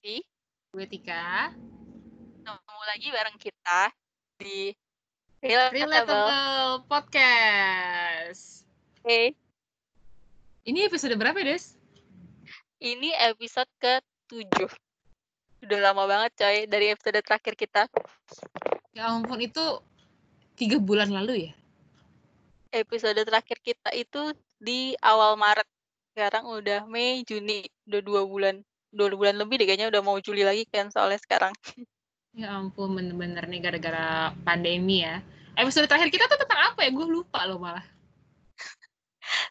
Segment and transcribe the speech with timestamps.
[0.00, 0.24] Esti.
[0.72, 1.52] Gue Tika.
[2.40, 3.80] Ketemu lagi bareng kita
[4.40, 4.72] di
[5.44, 5.76] Relatable.
[5.76, 8.64] Relatable Podcast.
[9.04, 9.36] Oke,
[10.64, 11.76] Ini episode berapa, Des?
[12.80, 14.72] ini episode ke-7.
[15.68, 17.84] Udah lama banget coy dari episode terakhir kita.
[18.96, 19.84] Ya ampun, itu
[20.56, 21.52] tiga bulan lalu ya?
[22.72, 25.68] Episode terakhir kita itu di awal Maret.
[26.16, 27.68] Sekarang udah Mei, Juni.
[27.84, 28.64] Udah dua bulan.
[28.90, 31.54] Dua bulan lebih deh kayaknya udah mau Juli lagi kan soalnya sekarang.
[32.34, 35.22] Ya ampun, bener-bener nih gara-gara pandemi ya.
[35.58, 36.90] Episode terakhir kita tuh tentang apa ya?
[36.94, 37.82] Gue lupa loh malah.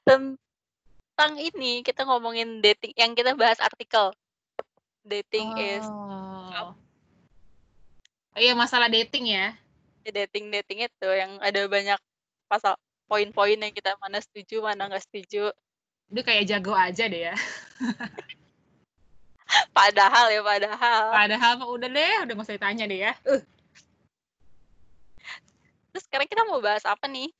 [0.07, 4.15] Tentang ini kita ngomongin dating yang kita bahas artikel.
[5.03, 5.85] Dating is
[6.49, 6.73] Oh.
[8.33, 9.55] Oh iya, masalah dating ya.
[10.09, 11.99] dating dating itu yang ada banyak
[12.49, 12.73] pasal
[13.05, 15.53] poin-poin yang kita mana setuju mana nggak setuju
[16.09, 17.35] Udah kayak jago aja deh ya.
[19.77, 23.13] padahal ya padahal Padahal udah deh, udah gak usah ditanya deh ya.
[25.89, 27.33] terus sekarang kita mau bahas apa nih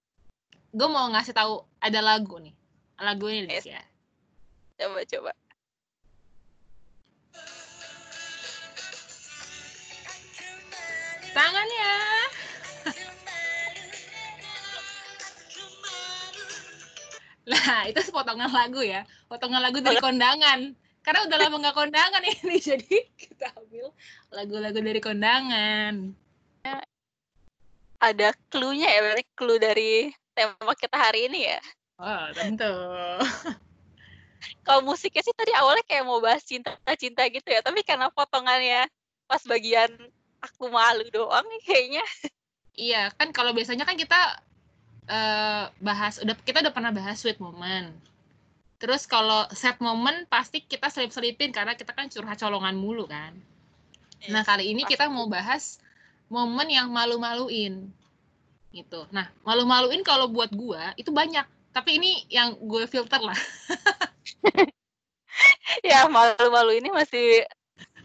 [0.70, 2.54] Gue mau ngasih tahu ada lagu nih.
[3.00, 3.82] Lagu ini Des ya.
[4.80, 5.32] coba coba
[11.30, 11.94] Tangannya.
[17.50, 19.06] Nah, itu potongan lagu ya.
[19.30, 20.74] Potongan lagu dari kondangan.
[21.10, 23.90] Karena udah lama nggak kondangan ini, jadi kita ambil
[24.30, 26.14] lagu-lagu dari kondangan.
[27.98, 31.60] ada clue-nya ya berarti clue dari tema kita hari ini ya
[32.00, 32.72] Oh, tentu.
[34.64, 38.88] kalau musiknya sih tadi awalnya kayak mau bahas cinta-cinta gitu ya tapi karena potongannya
[39.28, 39.92] pas bagian
[40.40, 42.06] aku malu doang nih kayaknya
[42.80, 44.40] Iya, kan kalau biasanya kan kita
[45.12, 47.92] eh, bahas udah kita udah pernah bahas sweet moment.
[48.80, 53.36] Terus kalau sad moment pasti kita selip-selipin karena kita kan curhat colongan mulu kan.
[54.32, 55.84] Nah, kali ini kita mau bahas
[56.32, 57.92] momen yang malu-maluin.
[58.72, 59.02] Gitu.
[59.12, 61.44] Nah, malu-maluin kalau buat gua itu banyak.
[61.76, 63.36] Tapi ini yang gue filter lah.
[65.90, 67.46] ya malu-malu ini masih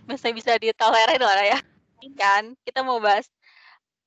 [0.05, 1.59] masih bisa ditolerir lah ya
[2.21, 3.25] kan kita mau bahas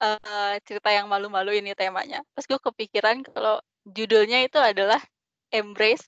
[0.01, 3.57] eh, cerita yang malu-malu ini temanya terus gue kepikiran kalau
[3.89, 5.01] judulnya itu adalah
[5.49, 6.05] embrace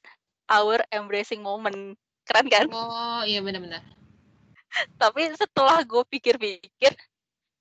[0.49, 1.93] our embracing moment
[2.25, 3.81] keren kan Oh, iya benar-benar.
[5.01, 6.93] tapi setelah gue pikir-pikir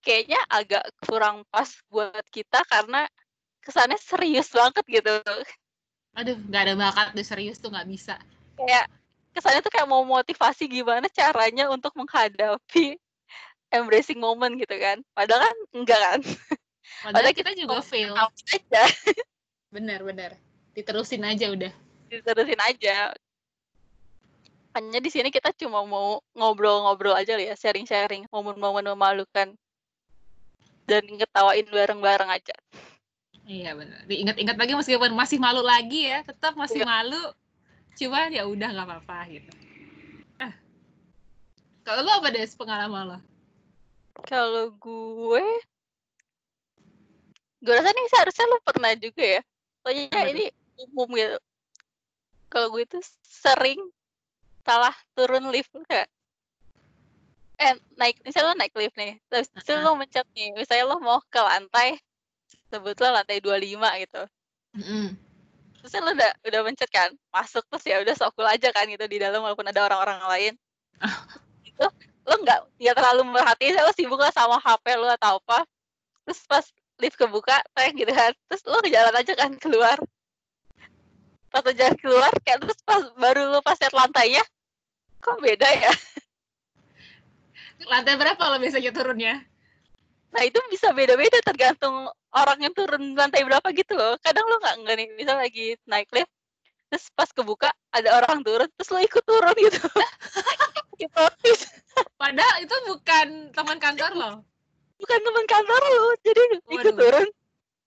[0.01, 3.09] kayaknya agak kurang pas buat kita karena
[3.65, 5.17] kesannya serius banget gitu
[6.17, 8.17] Aduh, nggak ada bakat deh serius tuh nggak bisa.
[8.59, 8.91] kayak
[9.33, 12.99] kesannya tuh kayak mau motivasi gimana caranya untuk menghadapi
[13.77, 16.21] embracing moment gitu kan padahal kan enggak kan
[16.99, 18.11] Padahal kita juga fail.
[18.17, 18.83] Aja
[19.75, 20.35] Benar-benar.
[20.75, 21.71] Diterusin aja udah.
[22.09, 23.13] Diterusin aja
[24.77, 29.53] hanya di sini kita cuma mau ngobrol-ngobrol aja ya sharing-sharing momen-momen memalukan
[30.89, 32.57] dan ngetawain bareng-bareng aja
[33.49, 34.05] Iya benar.
[34.05, 37.01] Diingat-ingat lagi meskipun masih malu lagi ya, tetap masih Iya.
[37.01, 37.33] malu.
[37.97, 39.49] Cuma ya udah nggak apa-apa gitu.
[40.37, 40.53] Ah.
[41.81, 43.19] Kalau lo apa deh pengalaman lo?
[44.27, 45.45] kalau gue
[47.63, 49.41] gue rasa nih seharusnya lu pernah juga ya
[49.83, 51.39] soalnya ini umum gitu
[52.49, 53.79] kalau gue tuh sering
[54.65, 56.09] salah turun lift kayak
[57.59, 59.83] eh naik misalnya lo naik lift nih terus itu Uh-uh.
[59.83, 61.99] lo mencet nih misalnya lo mau ke lantai
[62.71, 64.23] sebutlah lantai 25 gitu
[64.79, 65.07] Mm-mm.
[65.83, 69.03] terus lo udah udah mencet kan masuk terus ya udah sok cool aja kan gitu
[69.11, 70.55] di dalam walaupun ada orang-orang lain
[71.69, 71.87] itu
[72.29, 75.67] lo nggak nggak terlalu merhatiin lo sibuk lah sama HP lo atau apa
[76.29, 76.65] terus pas
[77.03, 79.99] lift kebuka teng gitu kan terus lo ke jalan aja kan keluar
[81.49, 84.45] pas lo jalan keluar kayak terus pas baru lo pas lihat lantainya
[85.19, 85.93] kok beda ya
[87.87, 89.35] Lantai berapa lo biasanya turunnya?
[90.29, 92.05] nah itu bisa beda-beda tergantung
[92.37, 96.05] orang yang turun lantai berapa gitu loh kadang lo nggak nggak nih misal lagi naik
[96.13, 96.29] lift
[96.93, 99.81] terus pas kebuka ada orang turun terus lo ikut turun gitu
[101.01, 101.65] hipnotis
[102.21, 104.31] Padahal itu bukan teman kantor lo.
[105.01, 106.97] bukan teman kantor lo jadi ikut Waduh.
[107.01, 107.29] turun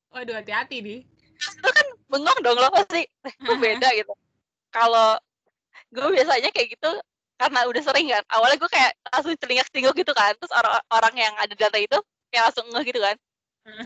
[0.09, 0.99] Waduh hati-hati nih.
[1.37, 1.80] itu kan
[2.11, 3.07] bengong dong lo pasti.
[3.07, 4.11] Eh, kok beda gitu?
[4.75, 5.15] Kalau
[5.91, 6.91] gue biasanya kayak gitu
[7.39, 8.23] karena udah sering kan.
[8.27, 10.35] Awalnya gue kayak langsung celingak celinguk gitu kan.
[10.35, 11.97] Terus orang orang yang ada di lantai itu
[12.29, 13.15] kayak langsung ngeh gitu kan.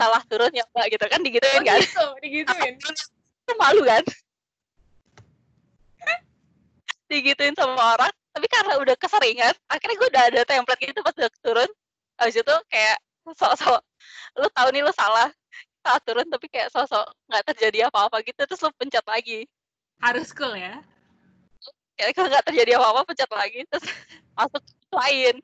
[0.00, 1.78] Salah turun ya mbak gitu kan Oh digituin kan.
[1.78, 2.74] gitu, digituin.
[3.46, 4.02] Itu malu kan.
[7.10, 11.30] Digituin sama orang tapi karena udah keseringan akhirnya gue udah ada template gitu pas udah
[11.40, 11.70] turun.
[12.18, 12.98] Habis itu kayak
[13.34, 13.80] sok-sok
[14.38, 15.32] lu tahu nih lu salah
[15.86, 19.46] salah turun tapi kayak sosok nggak terjadi apa-apa gitu terus lu pencet lagi
[20.02, 20.82] Harus cool ya.
[21.96, 23.86] kayak kalau nggak terjadi apa-apa pencet lagi terus
[24.38, 25.38] masuk lain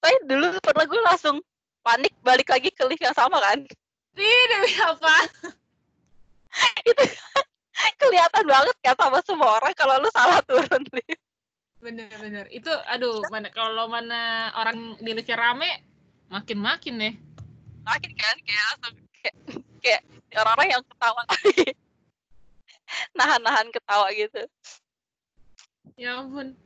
[0.00, 1.36] tapi dulu pernah gue langsung
[1.82, 3.58] panik balik lagi ke lift yang sama kan
[4.20, 5.16] Ih, demi apa?
[6.90, 7.04] itu
[8.00, 11.20] kelihatan banget kan sama semua orang kalau lu salah turun lift
[11.80, 12.44] Bener-bener.
[12.52, 15.80] Itu, aduh, mana kalau mana orang di liftnya rame,
[16.28, 17.14] makin-makin deh.
[17.80, 19.34] makin kan kayak langsung kayak,
[19.80, 20.02] kayak
[20.36, 21.22] orang-orang yang ketawa
[23.18, 24.42] nahan-nahan ketawa gitu
[26.00, 26.56] Ya ampun.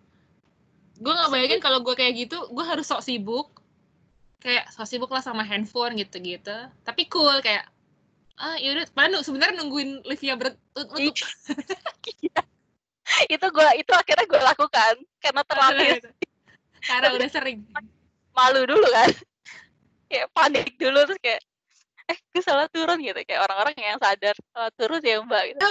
[1.02, 3.50] Gue nggak bayangin kalau gue kayak gitu, gue harus sok sibuk.
[4.38, 6.55] Kayak sok sibuk lah sama handphone gitu-gitu.
[6.87, 7.66] Tapi cool kayak,
[8.38, 10.94] ah yaudah, padahal sebenarnya nungguin liftnya bertutup.
[10.94, 11.19] Iya.
[13.34, 16.00] itu gue itu akhirnya gue lakukan karena terlatih
[16.84, 17.58] Karena udah sering.
[18.34, 19.10] malu dulu kan
[20.10, 21.40] kayak panik dulu terus kayak
[22.05, 25.69] eh gue salah turun gitu kayak orang-orang yang sadar salah turun ya mbak gitu.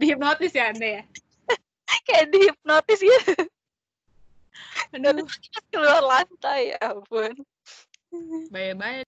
[0.00, 1.02] Dihipnotis ya Anda ya?
[2.06, 3.34] kayak dihipnotis gitu
[4.90, 5.26] Aduh,
[5.72, 7.34] keluar lantai ya ampun
[8.50, 9.06] bahaya-bahaya.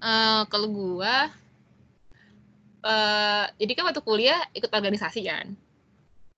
[0.00, 1.28] Eh, kalau gua,
[2.80, 5.52] eh jadi kan waktu kuliah ikut organisasi kan.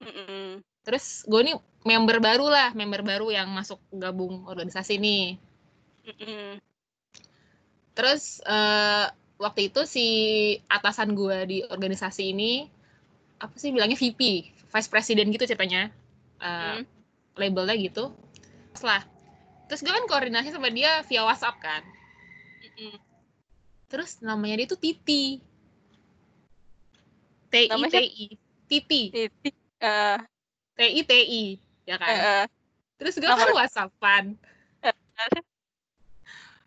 [0.02, 0.58] Mm-mm.
[0.82, 1.56] Terus gue nih
[1.86, 5.38] member baru lah, member baru yang masuk gabung organisasi nih.
[6.10, 6.58] Mm-mm.
[7.92, 9.06] Terus eh,
[9.36, 10.06] waktu itu si
[10.70, 12.64] atasan gue di organisasi ini
[13.42, 14.20] apa sih bilangnya VP,
[14.70, 15.90] Vice President gitu ceritanya,
[16.42, 16.84] Eh, Mm.
[17.38, 18.10] labelnya gitu.
[18.74, 19.02] Terus lah,
[19.70, 21.82] terus gue kan koordinasi sama dia via WhatsApp kan.
[23.86, 25.38] Terus namanya dia tuh Titi.
[27.52, 28.26] T I T I.
[28.66, 29.02] Titi.
[29.84, 30.18] eh
[30.72, 31.44] T I T I.
[31.84, 32.08] Ya kan?
[32.08, 32.44] eh, eh.
[32.96, 34.24] Terus gue kan whatsappan.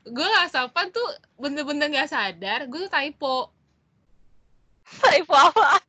[0.05, 1.07] Gue whatsappan tuh
[1.41, 3.49] bener-bener gak sadar, gue tuh typo.
[4.85, 5.81] typo apa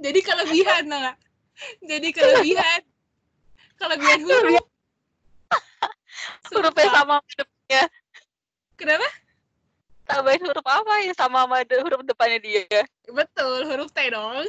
[0.00, 1.12] Jadi kelebihan, nah.
[1.84, 2.80] Jadi kelebihan.
[3.78, 4.64] Kelebihan huruf.
[6.50, 7.82] hurufnya sama hurufnya
[8.74, 9.06] Kenapa?
[10.08, 12.64] tambahin huruf apa ya sama sama de- huruf depannya dia
[13.12, 14.48] Betul, huruf T dong.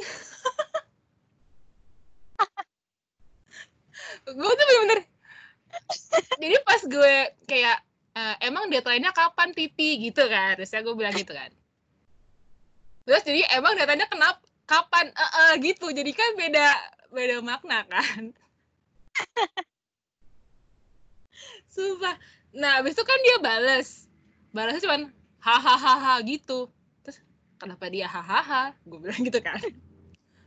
[4.24, 5.00] gue tuh bener-bener
[6.40, 7.14] jadi pas gue
[7.44, 7.78] kayak
[8.20, 9.96] eh, emang deadline-nya kapan Titi?
[9.96, 10.60] Gitu kan.
[10.60, 11.50] Terusnya gue bilang gitu kan.
[13.08, 15.08] Terus jadi emang deadline-nya kenapa kapan?
[15.08, 15.88] Eh, eh, gitu.
[15.88, 16.66] Jadi kan beda
[17.10, 18.36] beda makna kan.
[21.74, 22.16] Sumpah.
[22.54, 24.10] Nah abis itu kan dia bales.
[24.50, 25.02] Balasnya cuman
[25.40, 26.68] hahaha gitu.
[27.06, 27.18] Terus
[27.56, 28.74] kenapa dia hahaha?
[28.84, 29.58] Gue bilang gitu kan.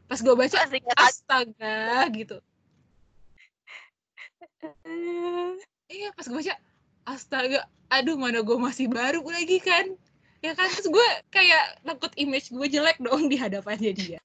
[0.08, 0.58] Pas gue baca
[1.00, 2.38] astaga gitu.
[5.88, 6.56] Iya pas gue baca
[7.04, 9.94] astaga aduh mana gue masih baru lagi kan?
[10.44, 14.20] Ya kan terus gue kayak takut image gue jelek dong di hadapannya dia.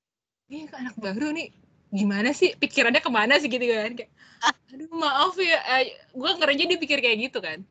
[0.49, 1.53] Ini anak baru nih?
[1.93, 2.57] Gimana sih?
[2.57, 3.93] Pikirannya ke mana sih gitu kan?
[3.95, 4.11] Kayak
[4.73, 5.61] aduh maaf ya.
[5.79, 7.63] Eh, gue ngerenya dia pikir kayak gitu kan.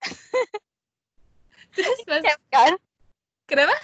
[1.76, 2.72] Terus pas kan?
[3.44, 3.76] Kenapa?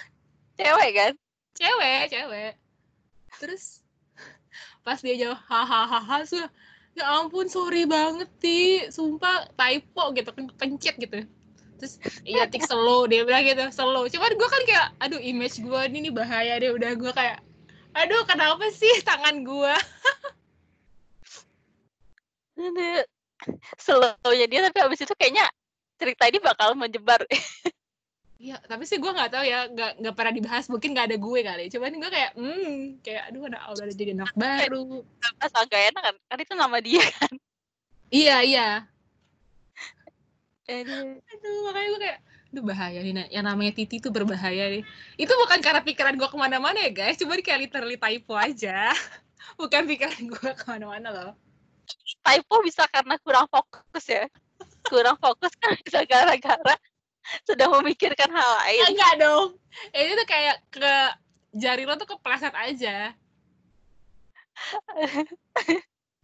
[0.57, 1.11] Cewek kan?
[1.53, 2.53] Cewek cewek.
[3.37, 3.83] Terus
[4.83, 6.49] pas dia jawab hahaha sudah
[6.93, 8.85] ya ampun sorry banget ti.
[8.89, 11.25] Sumpah typo gitu pen- pencet gitu.
[11.81, 13.09] Terus iya tik slow.
[13.09, 14.05] Dia bilang gitu slow.
[14.09, 16.71] Cuman gue kan kayak aduh image gue ini nih bahaya deh.
[16.73, 17.41] Udah gue kayak
[17.93, 19.73] aduh kenapa sih tangan gue
[23.77, 25.45] slownya dia tapi abis itu kayaknya
[25.99, 27.21] cerita ini bakal menyebar
[28.43, 31.39] Iya, tapi sih gue nggak tahu ya, nggak nggak pernah dibahas, mungkin nggak ada gue
[31.47, 31.63] kali.
[31.71, 34.99] Cuman gue kayak, hmm, kayak aduh udah udah jadi anak baru.
[35.39, 36.15] pas gak enak kan?
[36.27, 37.33] Kan itu nama dia kan?
[38.11, 38.67] Iya iya,
[40.67, 41.19] Aduh.
[41.23, 42.19] aduh makanya gue kayak
[42.53, 44.83] aduh bahaya nih yang namanya Titi itu berbahaya nih.
[45.15, 47.15] Itu bukan karena pikiran gue ke mana-mana ya guys.
[47.15, 48.91] Cuma kayak literally typo aja.
[49.59, 51.31] Bukan pikiran gue ke mana-mana loh.
[52.23, 54.27] Typo bisa karena kurang fokus ya?
[54.87, 56.75] Kurang fokus kan bisa gara-gara
[57.47, 58.83] sudah memikirkan hal lain.
[58.93, 59.47] Enggak dong.
[59.95, 60.93] Ini tuh kayak ke
[61.55, 63.13] jari lo tuh kepleset aja.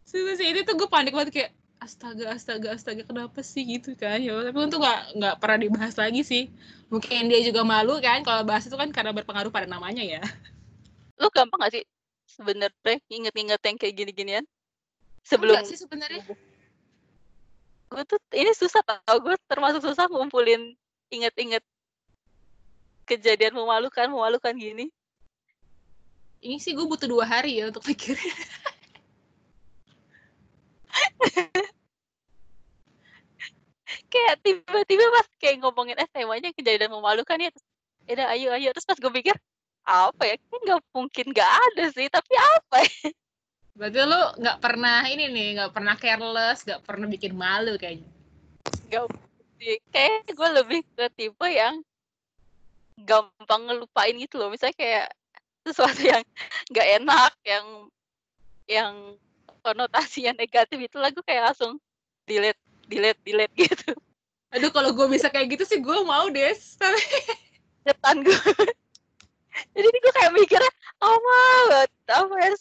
[0.10, 3.66] Sumpah sih ini tuh gue panik banget kayak astaga astaga astaga kenapa sih?
[3.66, 6.44] Gitu kan ya tapi untung nggak nggak pernah dibahas lagi sih.
[6.90, 10.22] Mungkin dia juga malu kan kalau bahas itu kan karena berpengaruh pada namanya ya.
[11.20, 11.84] Lu gampang gak sih
[12.26, 14.46] sebenarnya inget-inget yang kayak gini-ginian?
[15.28, 16.24] Sebelum Enggak sih sebenarnya.
[17.90, 20.74] Gue tuh ini susah tau gue termasuk susah ngumpulin
[21.10, 21.64] inget-inget
[23.10, 24.94] kejadian memalukan memalukan gini?
[26.40, 28.16] Ini sih gue butuh dua hari ya untuk pikir.
[34.10, 37.66] Kayak tiba-tiba pas kayak ngomongin eh temanya kejadian memalukan ya terus
[38.08, 38.70] ya ayo ayo.
[38.72, 39.36] Terus pas gue pikir
[39.84, 40.36] apa ya?
[40.40, 43.10] Nggak mungkin nggak ada sih tapi apa ya?
[43.80, 48.08] Berarti lu nggak pernah ini nih, nggak pernah careless, nggak pernah bikin malu kayaknya.
[48.92, 49.08] Gak
[49.92, 51.84] kayak gue lebih ke tipe yang
[53.04, 54.50] gampang ngelupain gitu loh.
[54.52, 55.08] Misalnya kayak
[55.68, 56.24] sesuatu yang
[56.72, 57.66] nggak enak, yang
[58.70, 58.94] yang
[59.66, 61.82] konotasinya negatif itu lagu kayak langsung
[62.24, 63.92] delete, delete, delete gitu.
[64.50, 66.54] Aduh, kalau gue bisa kayak gitu sih gue mau deh.
[66.80, 67.04] Tapi
[67.86, 68.34] Depan gue.
[69.76, 70.72] Jadi ini gue kayak mikirnya,
[71.04, 72.52] oh banget, apa ya?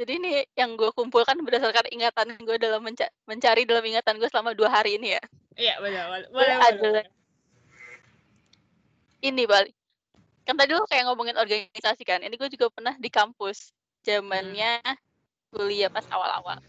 [0.00, 4.56] Jadi ini yang gue kumpulkan berdasarkan ingatan gue dalam menca mencari dalam ingatan gue selama
[4.56, 5.22] dua hari ini ya.
[5.60, 7.04] Iya benar, boleh, boleh,
[9.20, 9.68] ini Bali.
[10.48, 12.24] Kan tadi lo kayak ngomongin organisasi kan.
[12.24, 14.80] Ini gue juga pernah di kampus zamannya
[15.52, 16.64] kuliah pas awal-awal.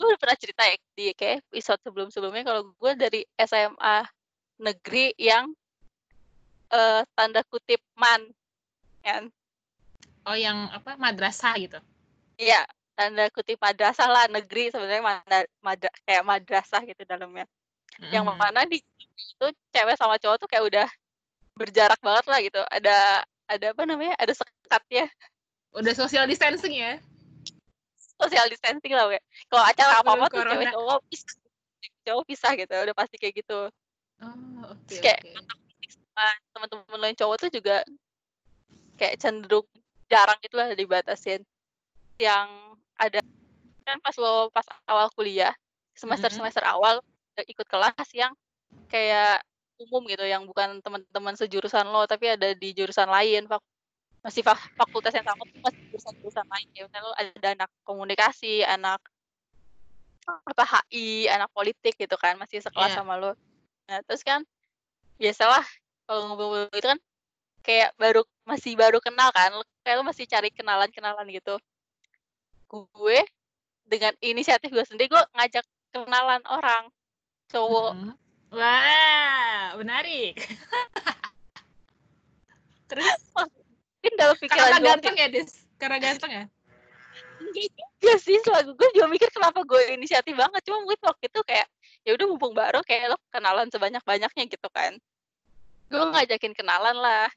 [0.00, 4.08] Gue udah pernah cerita ya di kayak episode sebelum-sebelumnya kalau gue dari SMA
[4.56, 5.52] negeri yang
[6.72, 8.24] eh, tanda kutip man
[9.04, 9.28] kan.
[10.28, 11.80] Oh yang apa madrasah gitu.
[12.36, 17.48] Iya, tanda kutip madrasah lah negeri sebenarnya mada- madra- kayak madrasah gitu dalamnya.
[18.12, 18.36] Yang Mm.
[18.36, 18.78] mana di
[19.18, 20.86] itu cewek sama cowok tuh kayak udah
[21.56, 22.60] berjarak banget lah gitu.
[22.68, 24.14] Ada ada apa namanya?
[24.20, 25.08] Ada sekatnya.
[25.72, 27.00] Udah social distancing ya.
[28.20, 29.18] Social distancing lah, we.
[29.48, 30.52] Kalau acara apa-apa tuh corona.
[30.58, 31.34] cewek cowok pisah.
[32.04, 33.60] Cowok pisah gitu, udah pasti kayak gitu.
[34.18, 34.34] Oh,
[34.74, 35.20] oke Terus kayak
[36.18, 37.86] sama teman-teman lain cowok tuh juga
[38.98, 39.66] kayak cenderung
[40.08, 41.44] jarang gitu lah dibatasin.
[42.18, 42.48] Yang
[42.98, 43.20] ada
[43.86, 45.54] kan pas lo pas awal kuliah,
[45.96, 47.00] semester-semester awal
[47.40, 48.32] eh, ikut kelas yang
[48.88, 49.40] kayak
[49.78, 53.62] umum gitu yang bukan teman-teman sejurusan lo tapi ada di jurusan lain fak
[54.26, 58.98] masih fak- fakultas yang sama masih jurusan-jurusan lain ya lo ada anak komunikasi anak
[60.26, 62.98] apa HI anak politik gitu kan masih sekelas Iya.
[63.00, 63.32] sama lo
[63.86, 64.42] nah terus kan
[65.16, 65.64] biasalah
[66.04, 67.00] kalau ngobrol itu kan
[67.62, 69.52] kayak baru masih baru kenal kan
[69.84, 71.60] kayak lo masih cari kenalan-kenalan gitu
[72.68, 73.20] gue
[73.84, 76.88] dengan inisiatif gue sendiri gue ngajak kenalan orang
[77.52, 78.12] cowok Mm.
[78.48, 80.40] Wah, menarik.
[82.88, 85.52] Terus mungkin dalam pikiran karena gue ganteng ya, Des?
[85.76, 86.44] Karena ganteng ya?
[87.98, 91.66] juga sih selalu gue juga mikir kenapa gue inisiatif banget cuma mungkin waktu itu kayak
[92.06, 94.94] ya udah mumpung baru kayak lo kenalan sebanyak banyaknya gitu kan
[95.88, 97.28] gue ngajakin kenalan lah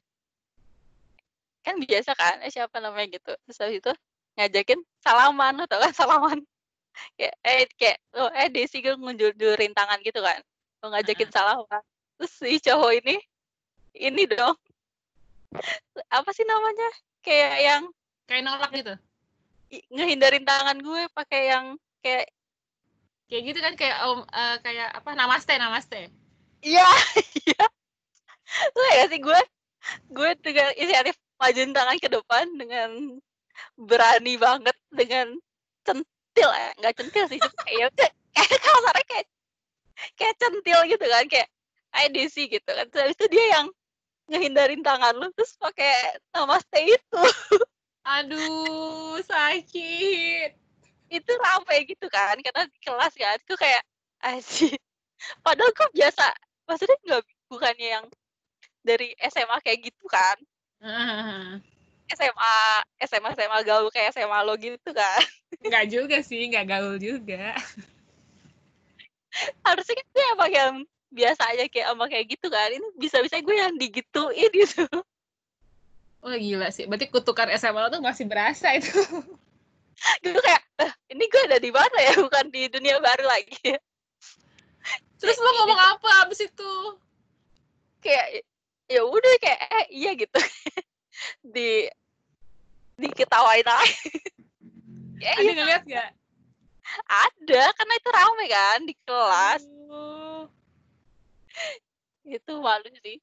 [1.62, 3.32] kan biasa kan eh siapa namanya gitu.
[3.46, 3.92] Terus habis itu
[4.38, 6.38] ngajakin salaman lo tau kan salaman.
[7.16, 10.40] Kayak eh kayak lo eh Desi gue ngunjurin tangan gitu kan.
[10.82, 11.82] Lo ngajakin salaman.
[12.18, 13.16] Terus si cowok ini
[13.96, 14.56] ini dong.
[16.08, 16.88] Apa sih namanya?
[17.22, 17.82] Kayak yang
[18.26, 18.94] Kayak nolak gitu.
[19.92, 21.66] ngehindarin tangan gue pakai yang
[22.04, 22.28] kayak
[23.32, 26.12] Kayak gitu kan kayak om eh, kayak apa namaste namaste.
[26.60, 26.84] iya
[27.48, 27.64] iya.
[28.76, 29.40] Lo ya sih gue?
[30.12, 32.90] Gue dengan inisiatif majuin tangan ke depan dengan
[33.74, 35.34] berani banget dengan
[35.82, 36.50] centil.
[36.54, 39.26] Ya nggak centil sih cuma kayak kayak kayak kasarnya kayak
[40.14, 41.48] kayak centil gitu kan kayak
[42.14, 42.86] Desi gitu kan.
[42.88, 43.66] Terus itu dia yang
[44.30, 47.22] ngehindarin tangan lu terus pakai namaste itu.
[48.02, 50.58] Aduh, sakit.
[51.12, 53.84] itu ramai gitu kan karena di kelas kan gue kayak
[54.32, 54.80] asyik
[55.44, 56.24] padahal gue biasa
[56.64, 57.22] maksudnya nggak
[57.52, 58.06] bukannya yang
[58.80, 60.40] dari SMA kayak gitu kan
[62.12, 62.54] SMA
[63.00, 65.22] SMA SMA gaul kayak SMA lo gitu kan
[65.62, 67.54] Enggak juga sih, enggak gaul juga.
[69.64, 70.74] harusnya kan gue emang yang
[71.08, 74.84] biasa aja kayak sama kayak gitu kan ini bisa-bisa gue yang digituin gitu
[76.22, 78.94] Wah gila sih, berarti kutukan SMA lo tuh masih berasa itu.
[80.22, 83.54] gue kayak "Eh, ini gue ada di mana ya bukan di dunia baru lagi
[85.18, 86.72] Terus lo ngomong apa abis itu?
[88.02, 88.42] kayak
[88.92, 90.40] ya udah kayak eh, iya gitu
[91.54, 91.88] di
[93.00, 93.88] diketawain aja
[95.22, 96.10] ya, Ada iya, ngeliat gak?
[97.08, 100.44] ada karena itu rame kan di kelas Aduh.
[102.28, 103.18] itu malu sih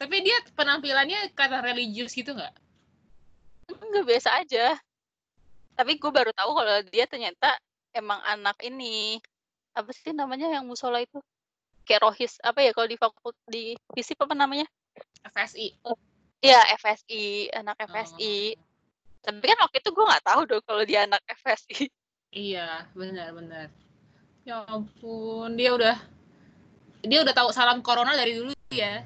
[0.00, 2.56] Tapi dia penampilannya karena religius gitu nggak?
[3.70, 4.78] nggak biasa aja
[5.78, 7.56] tapi gue baru tahu kalau dia ternyata
[7.96, 9.16] emang anak ini
[9.72, 11.16] apa sih namanya yang musola itu
[11.90, 14.62] kayak rohis apa ya kalau di fakult di fisip apa namanya
[15.34, 15.74] FSI.
[16.38, 19.26] Iya FSI anak FSI Oh.
[19.26, 21.90] tapi kan waktu itu gue nggak tahu dong kalau dia anak FSI
[22.30, 23.74] Iya, benar-benar.
[24.46, 25.98] Ya ampun, dia udah
[27.02, 29.02] dia udah tahu salam corona dari dulu ya.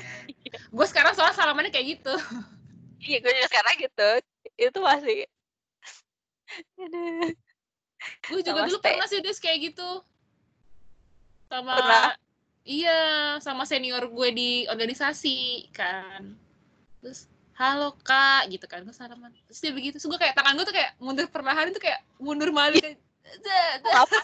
[0.76, 2.14] gue sekarang soal salamannya kayak gitu.
[3.02, 4.08] iya gue juga sekarang gitu
[4.54, 5.20] itu masih.
[8.30, 9.88] Gue juga dulu pernah sih Des kayak gitu.
[11.50, 12.14] Sama Pernah?
[12.62, 13.00] Iya,
[13.42, 16.38] sama senior gue di organisasi kan.
[17.02, 17.26] Terus
[17.60, 20.72] halo kak gitu kan gue salaman terus dia begitu terus gue kayak tangan gue tuh
[20.72, 22.96] kayak mundur perlahan itu kayak mundur malu kayak
[23.44, 24.16] "Dah, dah." Apa?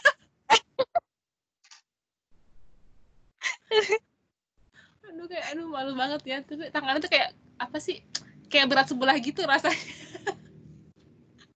[5.12, 8.00] aduh kayak aduh malu banget ya tapi tangannya tuh kayak apa sih
[8.48, 9.76] kayak berat sebelah gitu rasanya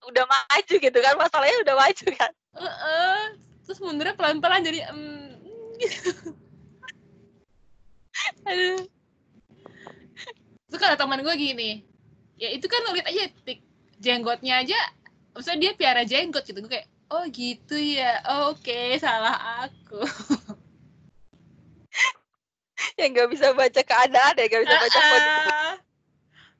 [0.05, 2.31] Udah maju gitu kan, masalahnya udah maju kan.
[2.57, 3.21] Heeh.
[3.65, 5.30] terus mundurnya pelan-pelan jadi em,
[8.49, 8.85] Aduh.
[10.71, 11.83] terus kata teman gue gini
[12.39, 13.59] ya itu kan ngeliat aja tik
[13.99, 14.79] jenggotnya aja
[15.35, 19.99] maksudnya dia piara jenggot gitu gue kayak oh gitu ya oke salah aku
[22.97, 25.29] Ya nggak bisa baca keadaan ya, nggak bisa baca kode.
[25.29, 25.75] Ah.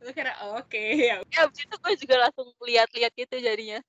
[0.01, 3.79] gue kira oke ya Ya, abis itu gue juga langsung lihat-liat gitu jadinya.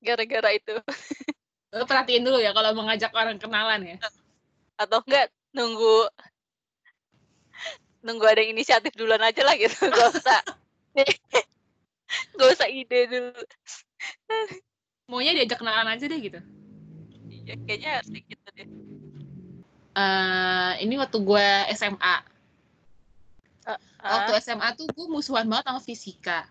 [0.00, 0.76] Gara-gara itu.
[1.70, 3.96] lo perhatiin dulu ya kalau mau ngajak orang kenalan ya
[4.80, 6.08] Atau enggak, nunggu
[8.00, 9.76] nunggu ada yang inisiatif duluan aja lah gitu.
[9.92, 10.40] Gak usah.
[12.40, 13.40] Gak usah ide dulu.
[15.10, 16.40] maunya diajak kenalan aja deh gitu
[17.44, 18.68] Ya, kayaknya harus gitu deh.
[19.98, 22.16] Eh ini waktu gue SMA
[24.00, 26.48] waktu Ah, SMA tuh gue musuhan banget sama fisika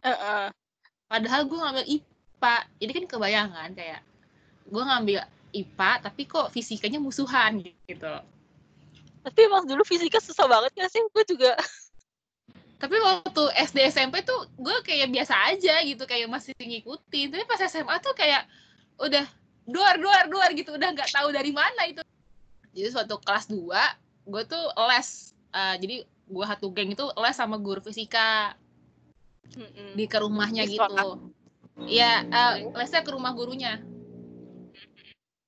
[0.00, 0.48] heeh.
[1.10, 1.84] padahal gue ngambil
[2.40, 4.00] IPA jadi kan kebayangan kayak
[4.70, 5.20] gue ngambil
[5.52, 8.14] IPA tapi kok fisikanya musuhan gitu
[9.20, 11.04] Tapi emang dulu fisika susah banget gak sih?
[11.12, 11.52] Gue juga.
[12.80, 17.60] tapi waktu SD SMP tuh gue kayak biasa aja gitu kayak masih ngikutin tapi pas
[17.60, 18.48] SMA tuh kayak
[18.96, 19.28] udah
[19.68, 22.00] duar duar duar gitu udah nggak tahu dari mana itu
[22.72, 23.68] jadi suatu kelas 2
[24.32, 28.54] gue tuh les Eh, jadi gue satu geng itu les sama guru fisika
[29.50, 29.98] Mm-mm.
[29.98, 30.78] di ke rumahnya gitu.
[31.88, 33.80] Iya, eh, lesnya ke rumah gurunya.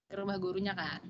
[0.09, 1.01] Ke rumah gurunya kan.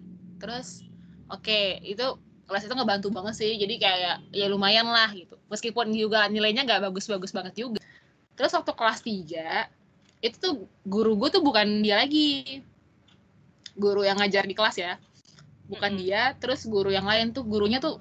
[0.43, 0.83] Terus
[1.31, 2.07] oke, itu
[2.51, 3.53] les itu ngebantu banget sih.
[3.55, 5.39] Jadi kayak ya lumayan lah gitu.
[5.47, 7.81] Meskipun juga nilainya nggak bagus-bagus banget juga.
[8.35, 9.71] Terus waktu kelas 3
[10.23, 10.55] itu tuh
[10.87, 12.63] guru gue tuh bukan dia lagi.
[13.79, 14.99] Guru yang ngajar di kelas ya.
[15.71, 16.03] Bukan Mm-mm.
[16.05, 17.97] dia, terus guru yang lain tuh gurunya tuh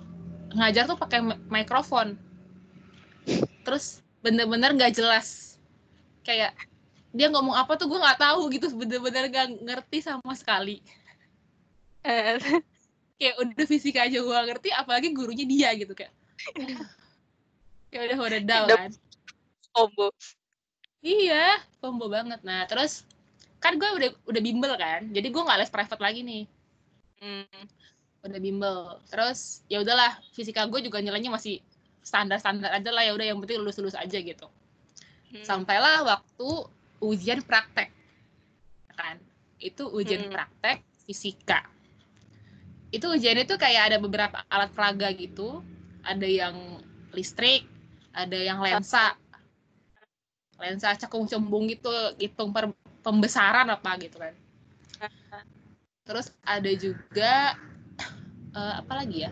[0.52, 2.20] ngajar tuh pakai mi- mikrofon.
[3.64, 5.56] Terus bener-bener nggak jelas.
[6.28, 6.54] Kayak
[7.12, 10.80] dia ngomong apa tuh gue nggak tahu gitu bener-bener gak ngerti sama sekali.
[12.02, 12.40] Eh,
[13.22, 16.10] kayak udah fisika aja gue ngerti apalagi gurunya dia gitu kayak
[17.94, 18.68] ya udah udah down.
[18.72, 18.92] Kan
[19.76, 20.10] combo.
[21.04, 22.42] iya combo banget.
[22.42, 23.06] Nah terus
[23.62, 26.44] kan gue udah udah bimbel kan jadi gue nggak les private lagi nih.
[27.22, 27.64] Hmm.
[28.26, 28.78] udah bimbel.
[29.12, 31.62] Terus ya udahlah fisika gue juga nilainya masih
[32.02, 34.48] standar standar aja lah ya udah yang penting lulus lulus aja gitu.
[35.32, 35.48] Hmm.
[35.48, 36.50] sampailah waktu
[37.02, 37.90] ujian praktek
[38.94, 39.18] kan?
[39.58, 40.34] Itu ujian Hmm.
[40.34, 41.66] praktek fisika.
[42.94, 45.66] Itu ujian itu kayak ada beberapa alat peraga gitu.
[46.06, 46.56] Ada yang
[47.14, 47.66] listrik
[48.12, 49.16] ada yang lensa.
[50.62, 51.90] Lensa cekung cembung gitu
[52.22, 52.70] hitung per
[53.02, 54.34] pembesaran apa gitu kan?
[56.06, 57.56] Terus ada juga
[58.52, 59.32] eh, apa lagi ya?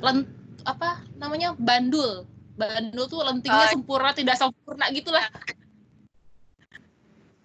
[0.00, 0.26] Len,
[0.66, 1.54] apa namanya?
[1.56, 2.26] Bandul.
[2.58, 3.72] Bandul tuh lentingnya Oh.
[3.78, 5.24] sempurna tidak sempurna gitulah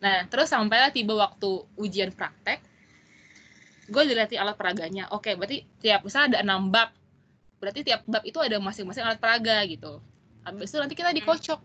[0.06, 2.62] nah terus sampailah tiba waktu ujian praktek
[3.86, 5.10] gue dilatih alat peraganya.
[5.13, 6.89] Oke berarti tiap misalnya ada enam bab
[7.62, 10.02] berarti tiap bab itu ada masing-masing alat peraga gitu.
[10.46, 11.62] Habis itu nanti kita dikocok.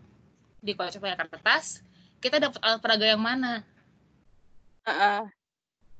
[0.61, 1.81] Dikocok pakai kertas
[2.21, 3.65] kita dapat alat peraga yang mana?
[4.85, 5.25] Heeh.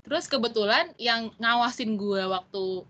[0.06, 2.86] Terus kebetulan yang ngawasin gue waktu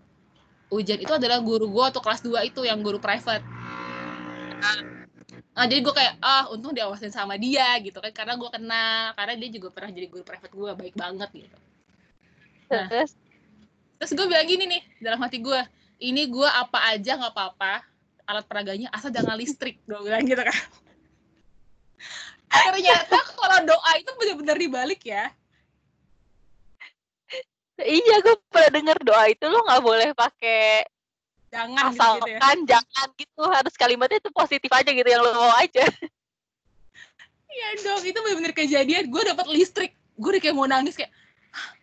[0.69, 3.41] ujian itu adalah guru gue waktu kelas 2 itu yang guru private.
[5.53, 9.33] Nah, jadi gue kayak ah untung diawasin sama dia gitu kan karena gue kenal karena
[9.37, 11.57] dia juga pernah jadi guru private gue baik banget gitu.
[12.73, 12.89] Nah.
[12.89, 13.13] Terus
[14.03, 15.55] Terus gue bilang gini nih dalam hati gue
[16.03, 17.87] ini gue apa aja nggak apa-apa
[18.27, 20.51] alat peraganya asal jangan listrik gue bilang gitu kan.
[22.51, 25.31] Ternyata kalau doa itu benar-benar dibalik ya.
[27.79, 30.83] iya gue pernah denger doa itu lo nggak boleh pakai
[31.53, 32.65] Jangan asalkan gitu ya.
[32.73, 35.85] jangan gitu harus kalimatnya itu positif aja gitu yang lo mau aja.
[37.53, 39.13] Iya dong, itu bener-bener kejadian.
[39.13, 41.13] Gue dapat listrik, gue udah kayak mau nangis kayak,
[41.53, 41.77] "Hah,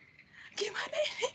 [0.59, 1.29] gimana ini?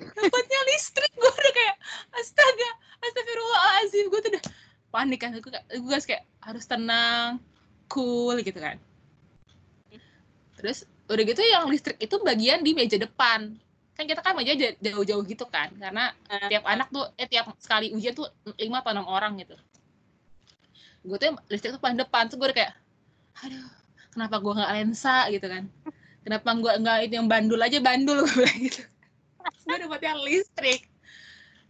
[0.00, 1.76] Dapatnya listrik, gue udah kayak,
[2.16, 2.70] astaga,
[3.04, 4.04] astagfirullahaladzim.
[4.08, 4.44] Gue tuh udah
[4.88, 7.36] panik kan, gue gue kayak harus tenang,
[7.92, 8.80] cool gitu kan.
[10.56, 13.52] Terus udah gitu yang listrik itu bagian di meja depan.
[13.98, 16.14] Kan kita kan j- jauh-jauh gitu kan, karena
[16.46, 19.58] tiap anak tuh, eh tiap sekali ujian tuh lima atau enam orang gitu.
[21.02, 22.72] Gue tuh listrik tuh paling depan, tuh gue udah kayak,
[23.42, 23.66] aduh
[24.14, 25.26] kenapa gue nggak lensa?
[25.34, 25.66] gitu kan.
[26.22, 28.86] Kenapa gue nggak itu yang bandul aja bandul gue bilang gitu.
[29.66, 30.86] Gue dapat yang listrik.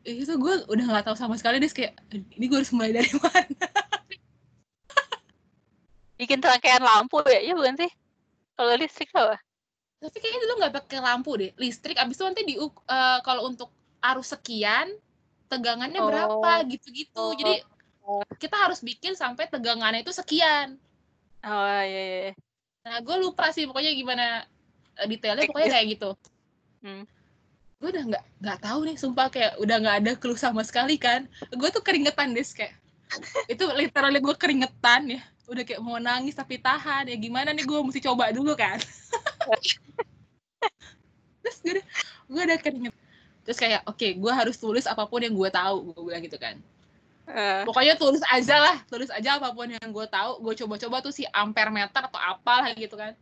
[0.04, 3.68] Itu gue udah nggak tahu sama sekali deh kayak ini gue harus mulai dari mana?
[6.20, 7.90] Bikin rangkaian lampu ya iya bukan sih?
[8.52, 9.40] Kalau listrik apa
[9.98, 12.70] tapi kayaknya dulu nggak pakai lampu deh listrik abis itu nanti di uh,
[13.26, 14.86] kalau untuk arus sekian
[15.50, 16.06] tegangannya oh.
[16.06, 17.34] berapa gitu-gitu oh.
[17.34, 17.66] jadi
[18.38, 20.78] kita harus bikin sampai tegangannya itu sekian
[21.42, 22.18] oh iya, iya.
[22.30, 22.32] iya.
[22.86, 24.46] nah gue lupa sih pokoknya gimana
[25.02, 26.10] eh, detailnya pokoknya kayak gitu
[26.86, 27.04] hmm.
[27.82, 31.26] gue udah nggak nggak tahu nih sumpah kayak udah nggak ada clue sama sekali kan
[31.50, 32.74] gue tuh keringetan deh kayak
[33.52, 35.20] itu literally gue keringetan ya.
[35.48, 37.08] Udah kayak mau nangis tapi tahan.
[37.08, 38.76] Ya gimana nih gue mesti coba dulu kan.
[41.42, 41.86] Terus gue udah
[42.28, 42.94] gue udah keringet.
[43.48, 46.36] Terus kayak oke okay, gue harus tulis apa pun yang gue tahu gue bilang gitu
[46.36, 46.56] kan.
[47.28, 47.60] Uh.
[47.68, 50.44] pokoknya tulis aja lah tulis aja apa pun yang gue tahu.
[50.44, 53.16] Gue coba-coba tuh si ampere meter atau apa lah gitu kan.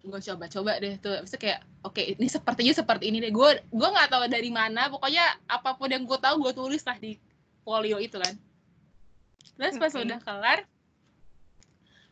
[0.00, 1.20] Gue coba-coba deh tuh.
[1.24, 3.32] Bisa kayak oke okay, ini sepertinya seperti ini deh.
[3.32, 4.88] Gue gue nggak tahu dari mana.
[4.88, 7.20] Pokoknya apa pun yang gue tahu gue tulis lah di
[7.64, 8.34] folio itu kan.
[9.56, 10.04] Terus pas okay.
[10.08, 10.60] udah kelar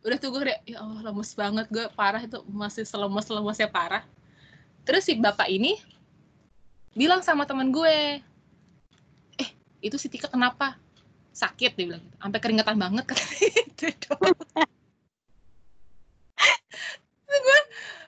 [0.07, 4.07] udah tuh gue kayak ya Allah lemes banget gue parah itu masih selemes lemesnya parah.
[4.87, 5.77] Terus si bapak ini
[6.95, 8.23] bilang sama teman gue
[9.39, 9.51] eh
[9.83, 10.79] itu si Tika kenapa?
[11.35, 12.17] Sakit dia bilang gitu.
[12.23, 13.91] Sampai keringetan banget kan itu
[17.39, 17.61] gue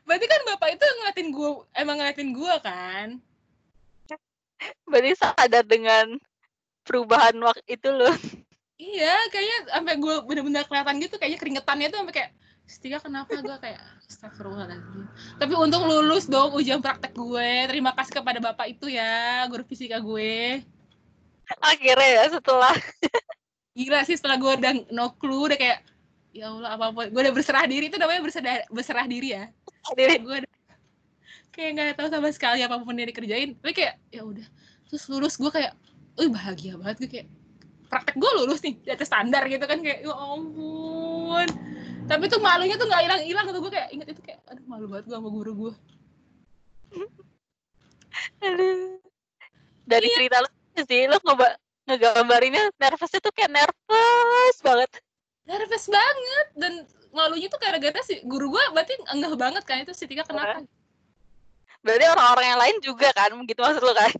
[0.06, 3.08] berarti kan bapak itu ngeliatin gue emang ngeliatin gue kan?
[4.86, 6.18] Berarti sadar dengan
[6.90, 8.18] perubahan waktu itu loh.
[8.80, 12.30] Iya kayaknya sampai gue bener-bener kelihatan gitu kayaknya keringetannya tuh sampai kayak
[12.70, 13.34] Setia kenapa?
[13.42, 15.02] Gue kayak astagfirullahaladzim.
[15.42, 17.50] Tapi untung lulus dong ujian praktek gue.
[17.66, 20.62] Terima kasih kepada bapak itu ya guru fisika gue.
[21.58, 22.70] Akhirnya ya setelah.
[23.74, 25.82] Gila sih setelah gue udah no clue udah kayak
[26.30, 29.50] ya Allah apa pun gue udah berserah diri itu namanya berserah berserah diri ya.
[29.98, 30.52] Diri gue udah,
[31.50, 33.58] kayak nggak tahu sama sekali apa pun yang dikerjain.
[33.58, 34.46] Tapi kayak ya udah.
[34.86, 35.74] Terus lulus gue kayak
[36.18, 37.26] uh bahagia banget gue kayak
[37.90, 41.48] praktek gue lulus nih di atas standar gitu kan kayak ya ampun.
[42.06, 44.86] Tapi tuh malunya tuh nggak hilang hilang tuh gue kayak inget itu kayak aduh malu
[44.90, 45.74] banget gue sama guru gue
[49.90, 50.16] dari iya.
[50.16, 50.48] cerita lu
[50.86, 51.52] sih lu nggak
[51.90, 54.90] ngegambarinnya nervousnya tuh kayak nervous banget.
[55.46, 56.72] Nervous banget dan
[57.10, 60.62] malunya tuh gara-gara si guru gue berarti enggak banget kan itu si Tika kenapa?
[61.82, 64.12] Berarti orang-orang yang lain juga kan gitu maksud lu kan?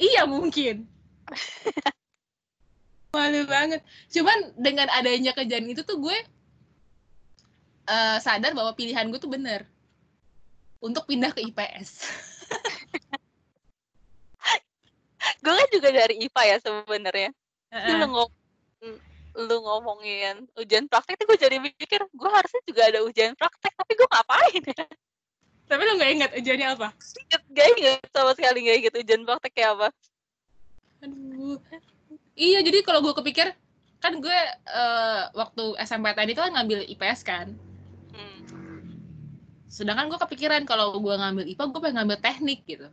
[0.00, 0.88] Iya mungkin
[3.16, 3.80] malu banget.
[4.12, 6.18] Cuman dengan adanya kejadian itu tuh gue
[7.88, 9.64] uh, sadar bahwa pilihan gue tuh bener.
[10.76, 12.04] Untuk pindah ke IPS
[15.42, 17.30] gue kan juga dari IPA ya sebenarnya.
[17.66, 17.98] Uh-uh.
[17.98, 18.30] lu ngom
[19.36, 23.92] lu ngomongin ujian praktek tuh gue jadi mikir gue harusnya juga ada ujian praktek tapi
[23.94, 24.86] gue ngapain ya?
[25.66, 26.88] Tapi lu nggak ingat ujiannya apa?
[27.50, 29.88] Gak inget sama sekali gak inget ujian praktek kayak apa
[31.02, 31.58] aduh.
[32.36, 33.56] Iya jadi kalau gue kepikir
[34.00, 34.38] kan gue
[34.70, 37.56] uh, waktu SMP tadi itu kan ngambil IPS kan.
[38.16, 38.40] Hmm.
[39.68, 42.88] sedangkan gue kepikiran kalau gue ngambil IPA gue pengen ngambil teknik gitu.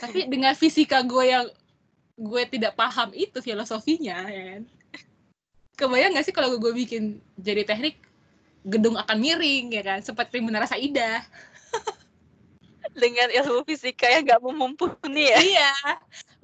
[0.00, 1.46] Tapi dengan fisika gue yang
[2.16, 4.62] gue tidak paham itu filosofinya ya kan?
[5.76, 8.00] Kebayang gak sih kalau gue bikin jadi teknik
[8.64, 10.00] gedung akan miring ya kan?
[10.04, 11.24] Seperti menara Saida
[12.96, 15.38] dengan ilmu fisika yang nggak mumpuni ya?
[15.38, 15.72] Iya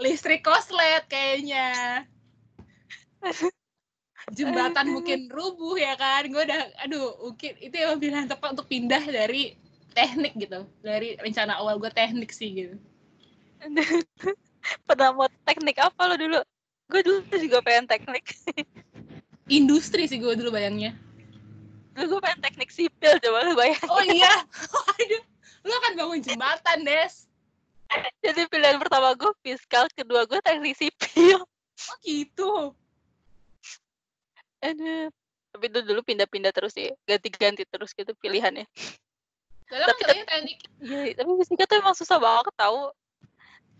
[0.02, 1.66] listrik koslet kayaknya.
[4.34, 6.26] Jembatan mungkin rubuh ya kan?
[6.30, 9.58] Gue udah aduh mungkin itu yang pilihan tepat untuk pindah dari
[9.92, 12.76] teknik gitu dari rencana awal gue teknik sih gitu.
[14.86, 16.38] Pernah mau teknik apa lo dulu?
[16.90, 18.34] Gue dulu juga pengen teknik.
[19.50, 20.94] Industri sih gue dulu bayangnya.
[21.98, 23.90] Gue pengen teknik sipil coba lu bayangin.
[23.90, 24.32] Oh iya?
[25.02, 25.31] Aduh
[25.62, 27.26] lu akan bangun jembatan des.
[28.24, 31.44] Jadi pilihan pertama gue fiskal kedua gue teknik sipil.
[31.90, 32.50] Oh gitu.
[34.62, 35.10] Aduh.
[35.52, 36.88] tapi itu dulu pindah-pindah terus sih.
[37.04, 38.64] Ganti-ganti terus gitu pilihannya.
[39.68, 42.92] Dalam tapi kan teknik iya tapi fisika tuh emang susah banget tau.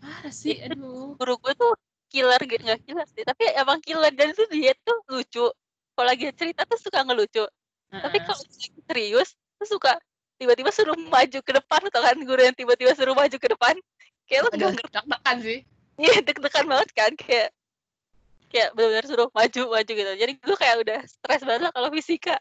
[0.03, 1.17] Ah sih aduh.
[1.17, 1.73] guru gue tuh
[2.13, 3.23] killer gitu nggak killer sih.
[3.25, 5.47] Tapi emang killer dan itu dia tuh lucu.
[5.93, 7.41] Kalau lagi cerita tuh suka ngelucu.
[7.41, 7.49] Uh
[7.97, 8.01] -uh.
[8.05, 8.41] tapi kalau
[8.89, 9.97] serius tuh suka
[10.43, 13.79] tiba-tiba suruh maju ke depan atau kan guru yang tiba-tiba suruh maju ke depan?
[14.27, 15.59] Kayak lo gak deg-degan sih.
[15.95, 17.55] Iya deg-degan banget kan kayak
[18.51, 20.11] kayak benar-benar suruh maju maju gitu.
[20.19, 22.35] Jadi gue kayak udah stres banget lah kalau fisika.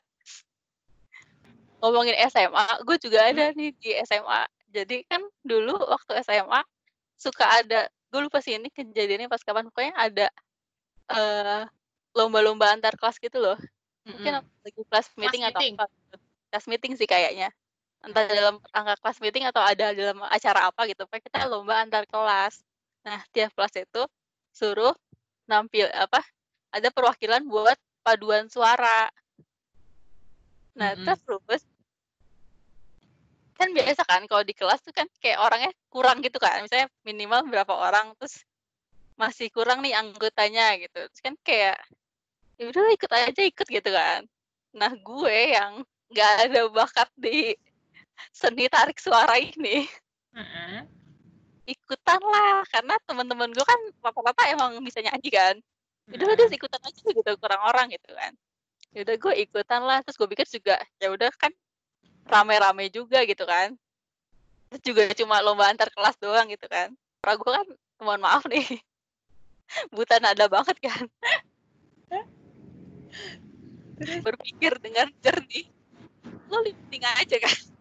[1.79, 6.61] Ngomongin SMA gue juga ada nih di SMA jadi kan dulu waktu SMA
[7.21, 9.71] suka ada gue lupa sih ini kejadiannya pas kapan.
[9.71, 10.27] Pokoknya ada
[11.15, 11.63] uh,
[12.19, 13.59] lomba-lomba antar kelas gitu loh.
[14.03, 14.65] Mungkin mm -hmm.
[14.67, 15.75] lagi kelas meeting atau meeting.
[15.79, 16.17] apa gitu.
[16.51, 17.55] kelas meeting sih kayaknya
[18.03, 22.03] entah dalam angka kelas meeting atau ada dalam acara apa gitu pak kita lomba antar
[22.07, 22.63] kelas
[23.07, 24.03] nah tiap kelas itu
[24.51, 24.95] suruh
[25.47, 26.23] nampil apa
[26.75, 29.11] ada perwakilan buat paduan suara
[30.73, 31.05] Nah, Mm-mm.
[31.05, 31.65] terus
[33.53, 36.65] kan biasa kan kalau di kelas tuh kan kayak orangnya kurang gitu kan.
[36.65, 38.43] Misalnya minimal berapa orang terus
[39.21, 41.07] masih kurang nih anggotanya gitu.
[41.13, 41.77] Terus kan kayak
[42.57, 44.25] ya udah ikut aja ikut gitu kan.
[44.73, 47.57] Nah, gue yang nggak ada bakat di
[48.33, 49.87] seni tarik suara ini.
[50.33, 50.89] Heeh.
[51.63, 55.55] ikutan lah karena teman-teman gue kan rata-rata emang bisa nyanyi kan.
[56.11, 56.59] Udah udah Heeh.
[56.59, 58.33] ikutan aja gitu kurang orang gitu kan.
[58.91, 61.55] Ya udah gue ikutan lah terus gue pikir juga ya udah kan
[62.27, 63.79] rame-rame juga gitu kan.
[64.75, 66.91] Terus juga cuma lomba antar kelas doang gitu kan.
[67.23, 67.67] Karena gue kan
[68.03, 68.67] mohon maaf nih
[69.95, 71.05] buta nada banget kan.
[74.03, 75.71] Berpikir dengan jernih.
[76.51, 77.72] Lo lifting aja kan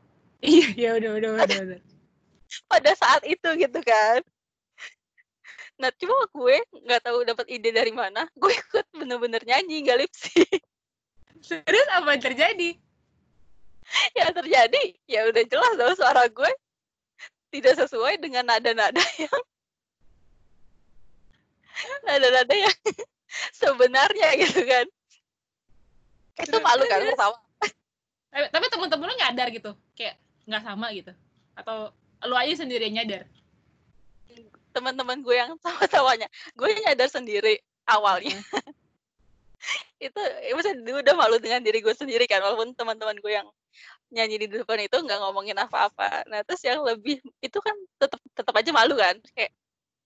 [0.42, 1.80] Iya, ya udah udah udah udah.
[2.68, 4.26] pada saat itu gitu kan.
[5.78, 10.14] Nah cuma gue nggak tahu dapat ide dari mana gue ikut bener-bener nyanyi nggak lip
[10.14, 10.62] sync.
[11.42, 12.70] Terus apa yang terjadi?
[14.18, 14.84] yang terjadi.
[15.10, 16.52] Ya udah jelas dong suara gue.
[17.52, 19.42] Tidak sesuai dengan nada-nada yang
[22.08, 22.78] nada-nada yang
[23.62, 24.86] sebenarnya gitu kan.
[26.42, 27.38] Itu malu kan pertama
[28.32, 31.14] Tapi, tapi temen-temen lu nyadar gitu, kayak nggak sama gitu,
[31.58, 31.94] atau
[32.26, 33.26] lu aja sendiri nyadar?
[34.72, 38.36] teman-teman gue yang sama-samanya gue nyadar sendiri awalnya.
[40.02, 43.46] Itu ya maksudnya udah malu dengan diri gue sendiri kan walaupun teman-teman gue yang
[44.12, 46.26] nyanyi di depan itu nggak ngomongin apa-apa.
[46.28, 49.54] Nah terus yang lebih itu kan tetap tetap aja malu kan kayak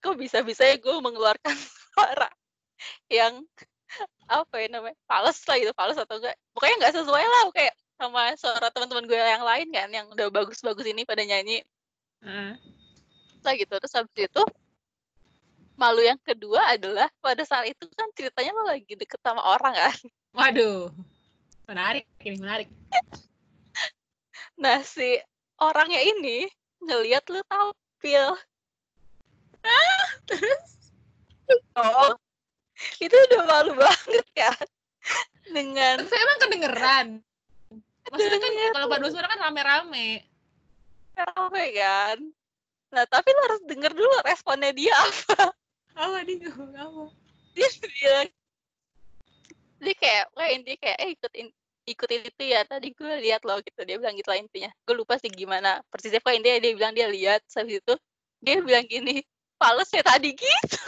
[0.03, 1.55] kok bisa bisa ya gue mengeluarkan
[1.95, 2.27] suara
[3.07, 3.47] yang
[4.27, 6.35] apa ya namanya fals lah gitu fals atau enggak.
[6.51, 10.83] Pokoknya nggak sesuai lah kayak sama suara teman-teman gue yang lain kan yang udah bagus-bagus
[10.87, 11.63] ini pada nyanyi
[12.23, 12.53] Heeh.
[13.41, 14.43] lah gitu terus habis itu
[15.75, 19.97] malu yang kedua adalah pada saat itu kan ceritanya lo lagi deket sama orang kan
[20.35, 20.91] Waduh,
[21.71, 22.67] menarik ini menarik.
[24.59, 25.15] nah si
[25.59, 26.47] orangnya ini
[26.83, 28.35] ngelihat lu tampil
[30.27, 30.63] Terus?
[31.79, 32.13] oh
[32.99, 34.65] itu udah malu banget kan
[35.53, 37.07] dengan Tapi emang kedengeran.
[38.11, 38.73] Maksudnya kan Kedengeran.
[38.75, 40.09] kalau padu suara kan rame-rame.
[41.15, 42.17] rame kan?
[42.93, 45.53] Nah tapi lo harus denger dulu responnya dia apa.
[45.95, 47.03] Apa dia apa?
[47.55, 48.27] dia bilang
[49.79, 51.47] dia kayak kayak intinya kayak eh ikutin
[51.85, 53.81] ikutin itu ya tadi gue lihat loh gitu.
[53.87, 54.71] Dia bilang gitu lah intinya.
[54.83, 55.81] Gue lupa sih gimana.
[55.87, 57.41] Persisnya kok intinya dia bilang dia lihat.
[57.47, 57.93] Habis itu
[58.43, 60.77] dia bilang gini fals ya tadi gitu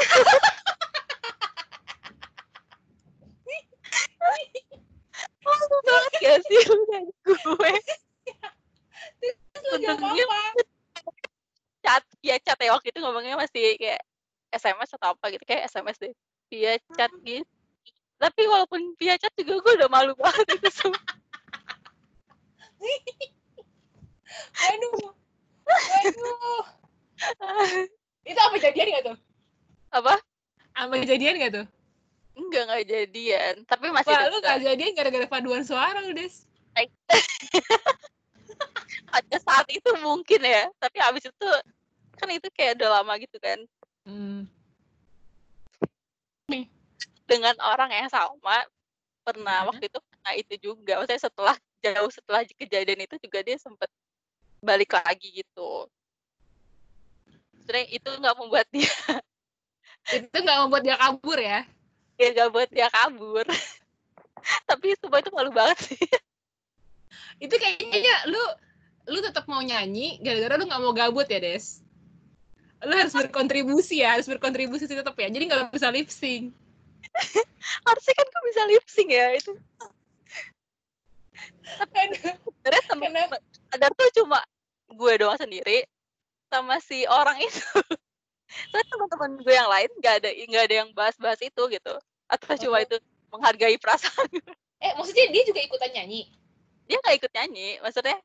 [5.48, 7.08] Malu banget gak sih lu dan
[7.48, 7.74] gue
[9.24, 9.36] Terus
[9.72, 10.40] lu jawab Untungnya apa?
[11.80, 14.04] chat ya chat ya waktu itu ngomongnya masih kayak
[14.52, 16.14] SMS atau apa gitu kayak SMS deh
[16.52, 17.48] via chat gitu
[18.18, 21.00] tapi walaupun via chat juga gue udah malu banget itu semua
[24.68, 25.10] Aduh.
[26.04, 26.62] Aduh.
[28.28, 29.18] Itu apa jadian gak tuh?
[29.88, 30.20] apa
[30.76, 31.66] Apa jadian gak tuh?
[32.38, 36.46] enggak nggak jadian tapi masih Wah, lu gak jadian gara-gara paduan suara lu, Des.
[39.10, 41.50] pada saat itu mungkin ya tapi habis itu
[42.14, 43.58] kan itu kayak udah lama gitu kan
[44.08, 44.48] Hmm.
[47.28, 48.64] dengan orang yang sama
[49.26, 49.68] pernah Mhm.
[49.74, 53.90] waktu itu pernah itu juga maksudnya setelah jauh setelah kejadian itu juga dia sempet
[54.64, 55.90] balik lagi gitu
[57.66, 58.88] sebenarnya itu nggak membuat dia
[60.08, 61.68] Itu gak membuat dia kabur ya?
[62.16, 63.44] ya nggak buat dia kabur
[64.70, 66.00] tapi semua itu malu banget sih
[67.44, 68.40] Itu kayaknya lu
[69.08, 71.80] lu tetap mau nyanyi gara-gara lu gak mau gabut ya, Des.
[72.84, 75.32] Lu harus berkontribusi ya, harus berkontribusi tetap ya.
[75.32, 76.52] Jadi gak bisa lip sync.
[77.88, 79.54] harusnya kan gue bisa lip sync ya itu
[81.78, 82.36] Aduh.
[82.64, 83.12] sebenarnya temen
[83.74, 84.40] ada tuh cuma
[84.88, 85.84] gue doang sendiri
[86.48, 87.60] sama si orang itu
[88.72, 91.94] Soalnya teman-teman gue yang lain nggak ada nggak ada yang bahas-bahas itu gitu
[92.28, 92.84] atau cuma Oh.
[92.84, 92.96] itu
[93.32, 94.28] menghargai perasaan
[94.78, 96.30] Eh, maksudnya dia juga ikutan nyanyi?
[96.88, 98.16] dia nggak ikut nyanyi maksudnya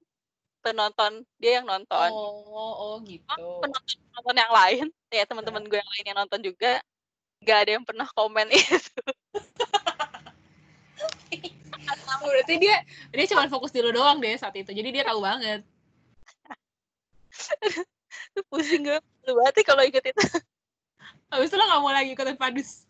[0.62, 3.26] penonton dia yang nonton Oh, oh gitu.
[3.60, 6.78] penonton penonton yang lain ya teman-teman gue yang lain yang nonton juga
[7.42, 9.02] nggak ada yang pernah komen itu
[12.22, 12.76] berarti dia
[13.10, 14.70] dia cuma fokus di lu doang deh saat itu.
[14.70, 15.66] Jadi dia tahu banget.
[18.32, 20.22] Itu pusing gue lu banget kalau ikut itu
[21.32, 22.84] Habis itu lo gak mau lagi ikutan padus.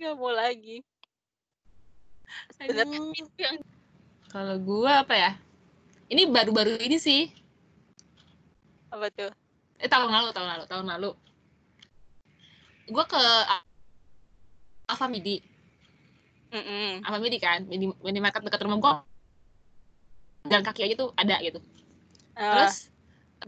[0.00, 0.80] nggak mau lagi
[4.32, 5.32] Kalau gua apa ya?
[6.10, 7.30] Ini baru-baru ini sih.
[8.94, 9.32] apa tuh?
[9.82, 11.10] Eh tahun lalu, tahun lalu, tahun lalu.
[12.92, 13.22] Gua ke
[14.86, 15.40] Alfa Midi,
[16.54, 17.02] Mm-mm.
[17.02, 18.92] Alfa Midi kan, mini, minimarket dekat rumah gua.
[20.46, 21.58] Jalan kaki aja tuh ada gitu.
[22.36, 22.92] Ah, terus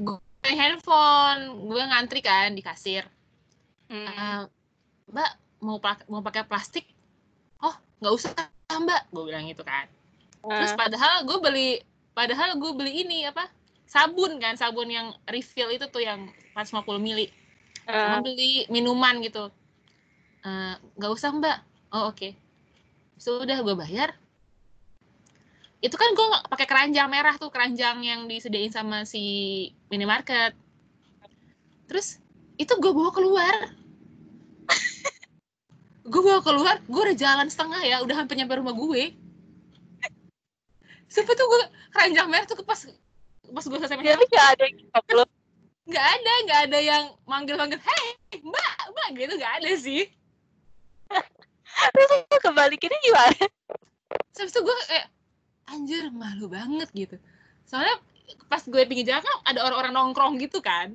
[0.01, 0.17] gue
[0.49, 3.05] handphone gue ngantri kan di kasir.
[3.93, 4.07] Mm.
[4.09, 4.41] Eh,
[5.13, 5.77] mbak mau
[6.09, 6.89] mau pakai plastik?
[7.61, 8.33] Oh nggak usah
[8.81, 9.87] mbak gue bilang gitu kan.
[10.41, 11.71] Terus Ah, padahal gue beli
[12.17, 13.45] padahal gue beli ini apa
[13.85, 17.29] sabun kan sabun yang refill itu tuh yang 450 mili.
[17.87, 18.19] Ah.
[18.19, 19.47] sama beli minuman gitu.
[20.43, 21.59] Eh, nggak usah mbak.
[21.95, 22.35] Oh oke.
[23.21, 24.17] Sudah gue bayar.
[25.79, 30.57] Itu kan gue pakai keranjang merah tuh keranjang yang disediain sama si minimarket.
[31.87, 32.19] Terus
[32.59, 33.55] itu gue bawa keluar.
[36.07, 39.11] Gue bawa keluar gue udah jalan setengah ya udah hampir nyampe rumah gue
[41.07, 41.61] Sumpah tuh gue
[41.95, 42.81] keranjang merah tuh pas
[43.47, 44.77] pas gue selesai main Tapi nggak ada yang
[45.15, 45.25] lo.
[45.87, 48.07] nggak ada nggak ada yang manggil-manggil hei
[48.43, 50.03] mbak mbak gitu nggak ada sih
[51.77, 53.45] Terus lo kebalikinnya gimana?
[54.35, 55.07] Terus itu gue kayak
[55.67, 57.17] anjir malu banget gitu
[57.67, 57.99] soalnya
[58.47, 60.95] pas gue pinggir jalan kan ada orang-orang nongkrong gitu kan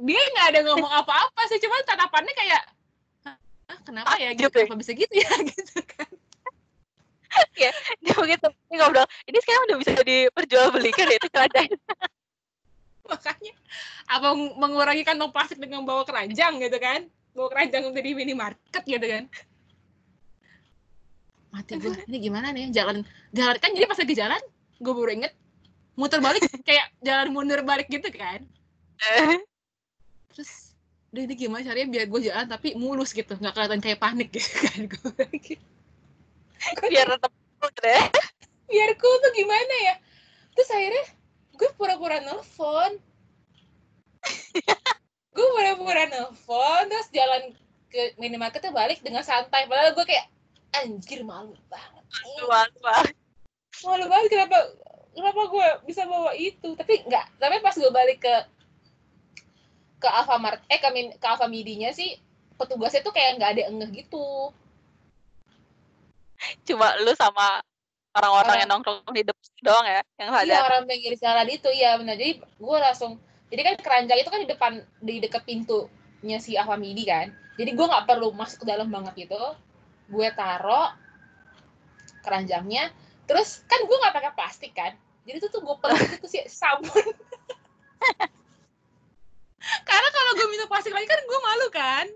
[0.00, 2.62] dia nggak ada ngomong apa-apa sih cuma tatapannya kayak
[3.22, 3.36] "Hah,
[3.86, 4.66] kenapa ya gitu ya?
[4.66, 6.09] kenapa bisa gitu ya gitu kan
[7.54, 8.48] Dia begitu.
[8.70, 9.06] Dia ngobrol.
[9.26, 11.68] Ini sekarang udah bisa diperjualbelikan ya itu keranjang.
[13.10, 13.52] makanya
[14.06, 19.06] apa meng- mengurangi kantong plastik dengan bawa keranjang gitu kan bawa keranjang dari minimarket gitu
[19.06, 19.24] kan
[21.50, 23.02] mati gue ini gimana nih jalan
[23.34, 24.42] jalan kan jadi pas lagi jalan
[24.78, 25.34] gue baru inget
[25.98, 28.46] muter balik kayak jalan mundur balik gitu kan
[30.30, 30.78] terus
[31.10, 34.50] udah ini gimana caranya biar gue jalan tapi mulus gitu nggak kelihatan kayak panik gitu
[34.62, 35.66] kan gue gitu.
[36.86, 38.02] Biar tetap cool ya.
[38.70, 39.94] biar cool tuh gimana ya?
[40.54, 41.04] Terus akhirnya
[41.58, 42.92] gue pura-pura nelfon.
[45.30, 47.54] Gue pura-pura nelfon terus jalan
[47.88, 49.64] ke minimarketnya balik dengan santai.
[49.70, 50.26] Padahal gue kayak
[50.74, 52.04] anjir malu banget.
[52.42, 53.06] Luar, luar.
[53.80, 54.58] malu banget kenapa
[55.14, 56.74] kenapa gue bisa bawa itu?
[56.76, 58.34] Tapi enggak tapi pas gue balik ke
[60.00, 62.16] ke Alfamart eh ke, ke Alfamidinya sih
[62.56, 64.52] petugasnya tuh kayak nggak ada engeh gitu
[66.66, 67.60] Cuma lu sama
[68.10, 68.60] orang-orang Orang.
[68.60, 70.66] yang nongkrong di depan doang ya yang Iya ada.
[70.66, 74.48] orang pinggir jalan itu iya benar jadi gue langsung jadi kan keranjang itu kan di
[74.50, 74.72] depan
[75.02, 77.34] di dekat pintunya si Alfamidi kan.
[77.58, 79.38] Jadi gue nggak perlu masuk ke dalam banget gitu.
[80.06, 80.94] Gue taro
[82.22, 82.94] keranjangnya.
[83.26, 84.94] Terus kan gue nggak pakai plastik kan.
[85.26, 86.94] Jadi itu tuh gue peluk itu si sabun.
[89.88, 92.06] Karena kalau gue minta plastik lagi kan gue malu kan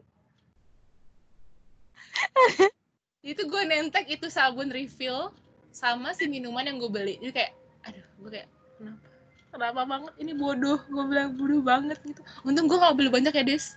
[3.24, 5.32] itu gue nentek itu sabun refill
[5.72, 7.16] sama si minuman yang gue beli.
[7.18, 7.52] Jadi kayak
[7.88, 9.06] aduh gue kayak kenapa?
[9.54, 10.12] Kenapa banget?
[10.20, 10.78] Ini bodoh.
[10.92, 12.20] Gue bilang bodoh banget gitu.
[12.44, 13.72] Untung gue gak beli banyak ya des.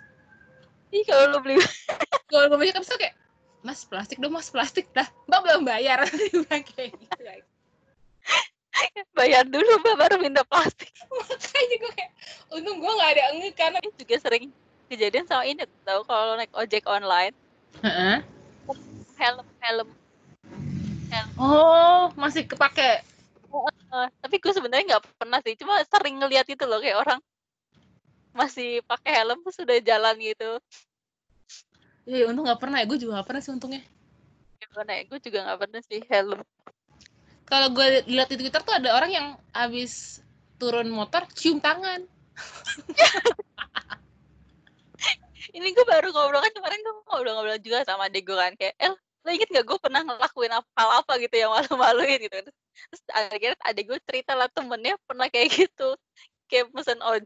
[0.92, 1.56] Ih kalau lu beli
[2.32, 3.16] kalau gue banyak kan kayak
[3.64, 5.08] mas plastik dong mas plastik dah.
[5.32, 6.04] Mbak belum bayar.
[6.76, 7.18] Kayak gitu
[9.18, 10.94] bayar dulu mbak baru minta plastik.
[11.18, 12.12] makanya gue kayak
[12.54, 14.46] untung gue gak ada enggak karena Ini juga sering
[14.88, 17.34] kejadian sama ini tau kalau naik ojek online
[19.18, 19.90] helm helm.
[21.38, 23.02] Oh masih kepake?
[23.88, 27.20] Eh, tapi gue sebenarnya nggak pernah sih cuma sering ngeliat itu loh kayak orang
[28.38, 30.62] masih pakai helm terus udah jalan gitu.
[32.08, 33.84] Ya untung gak pernah ya gue juga gak pernah sih untungnya.
[34.62, 36.40] Gimana ya gue juga nggak pernah sih helm.
[37.48, 40.22] Kalau gue lihat di Twitter tuh ada orang yang habis
[40.60, 42.06] turun motor cium tangan.
[45.58, 48.94] Ini gue baru ngobrol kan kemarin gue ngobrol-ngobrol juga sama adik gue kan kayak El
[49.26, 52.38] lo inget gak gue pernah ngelakuin apa- hal apa gitu yang malu-maluin gitu.
[52.44, 55.98] Terus akhirnya adik gue cerita lah temennya pernah kayak gitu.
[56.48, 57.22] Kayak pesen on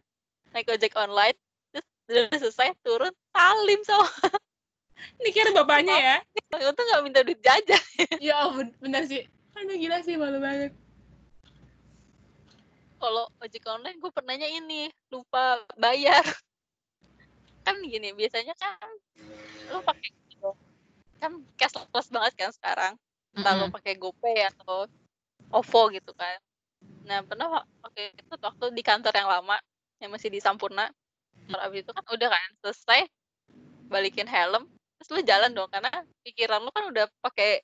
[0.52, 1.36] naik ojek online
[1.72, 4.04] terus udah selesai turun salim sama
[5.24, 6.18] ini kira bapaknya ya?
[6.68, 7.80] Untung nggak minta duit jajan.
[8.22, 9.26] Ya ampun bener sih.
[9.56, 10.76] Aduh gila sih malu banget.
[13.02, 16.22] Kalau ojek online gue pernahnya ini lupa bayar.
[17.66, 18.90] Kan gini biasanya kan
[19.70, 20.10] lu pakai.
[21.22, 22.94] Kan cashless banget kan sekarang.
[23.38, 24.90] Entah lu pakai GoPay atau
[25.54, 26.42] OVO gitu kan.
[27.06, 29.58] Nah pernah pakai itu waktu di kantor yang lama
[30.02, 30.90] yang masih di Sampurna.
[31.46, 33.02] Terus abis itu kan udah kan selesai
[33.92, 35.92] balikin helm terus lu jalan dong karena
[36.24, 37.60] pikiran lu kan udah pakai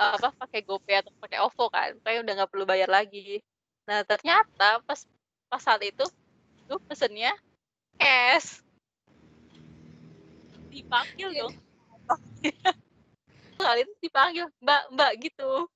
[0.00, 3.42] apa pakai GoPay atau pakai OVO kan kayak udah nggak perlu bayar lagi.
[3.88, 5.00] Nah ternyata pas
[5.48, 6.04] pas saat itu
[6.68, 7.32] gue pesennya
[7.98, 8.62] cash.
[10.68, 11.48] Dipanggil Iya.
[11.48, 11.67] dong
[13.58, 15.66] kali itu dipanggil mbak mbak gitu.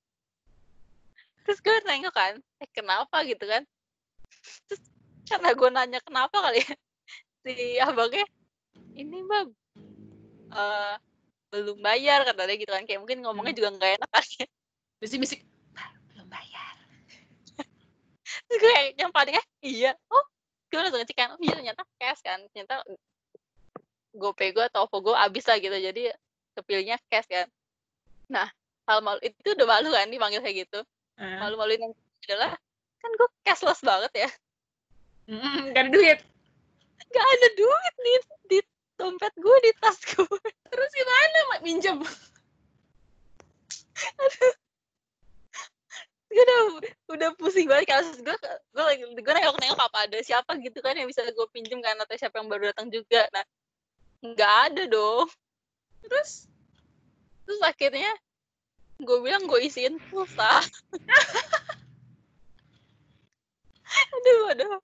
[1.42, 3.16] Terus gue nengok kan eh kenapa?
[3.26, 3.62] gitu kan.
[4.70, 4.82] Terus
[5.26, 6.72] karena gue nanya kenapa kali ya?
[7.42, 8.22] Si abangnya
[8.94, 9.50] ini mbak
[10.54, 10.94] eh,
[11.50, 12.86] belum bayar kata dia gitu kan.
[12.86, 14.46] Kayak mungkin ngomongnya juga nggak enak kan ya.
[15.02, 15.42] bisik-bisik
[16.14, 16.74] belum bayar.
[18.46, 19.92] Terus gue yang, yang paling eh iya.
[20.06, 20.22] Oh
[20.72, 22.38] gue langsung ngecek kan oh iya ternyata cash kan.
[22.54, 22.86] Ternyata
[24.12, 25.74] GoPay gue atau OVO gue abis lah gitu.
[25.74, 26.12] Jadi
[26.56, 27.48] kepilihnya cash kan.
[28.28, 28.48] Nah
[28.88, 30.80] hal malu itu udah malu kan dipanggil kayak gitu.
[31.20, 31.38] Uh.
[31.44, 31.94] malu-maluin yang
[32.24, 32.56] adalah
[33.02, 34.30] kan gue cashless banget ya.
[35.30, 36.18] Mm, gak ada duit.
[37.12, 38.58] Gak ada duit nih di
[38.98, 40.26] dompet gue di tas gue
[40.72, 41.60] terus gimana mak?
[41.66, 41.98] Minjem.
[44.18, 44.54] Aduh.
[46.32, 46.60] Gue udah
[47.12, 48.32] udah pusing banget kasus gue
[48.72, 51.92] gue lagi gue nengok nengok apa ada siapa gitu kan yang bisa gue pinjem kan
[52.00, 53.28] atau siapa yang baru datang juga.
[53.36, 53.44] Nah
[54.22, 55.28] nggak ada dong
[56.12, 56.44] terus
[57.48, 58.12] terus akhirnya
[59.00, 60.52] gue bilang gue isiin pulsa.
[64.12, 64.76] Aduh aduh.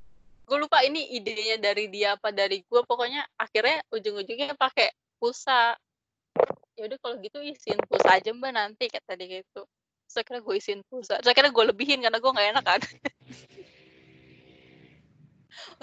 [0.48, 4.88] Gue lupa ini idenya dari dia apa dari gue pokoknya akhirnya ujung-ujungnya pakai
[5.20, 5.76] pulsa.
[6.76, 9.68] Ya udah kalau gitu isiin pulsa aja mbak nanti kayak tadi gitu.
[10.08, 11.20] Saya kira gue isiin pulsa.
[11.20, 12.80] Saya kira gue lebihin karena gue nggak enak kan.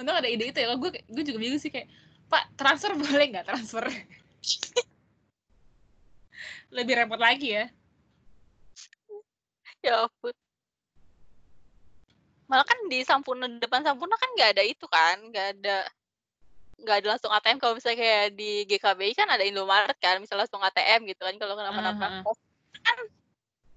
[0.02, 0.74] Untung ada ide itu ya.
[0.78, 1.86] Gue gue juga bingung sih kayak
[2.26, 3.86] pak transfer boleh nggak transfer
[6.76, 7.66] lebih repot lagi ya.
[9.80, 10.36] Ya ampun.
[12.46, 15.78] Malah kan di Sampurna depan Sampurna kan nggak ada itu kan nggak ada
[16.76, 20.62] nggak ada langsung ATM kalau misalnya kayak di GKBI kan ada Indomaret kan misalnya langsung
[20.62, 22.06] ATM gitu kan kalau kenapa-napa.
[22.22, 22.36] Uh-huh.
[22.86, 22.98] kan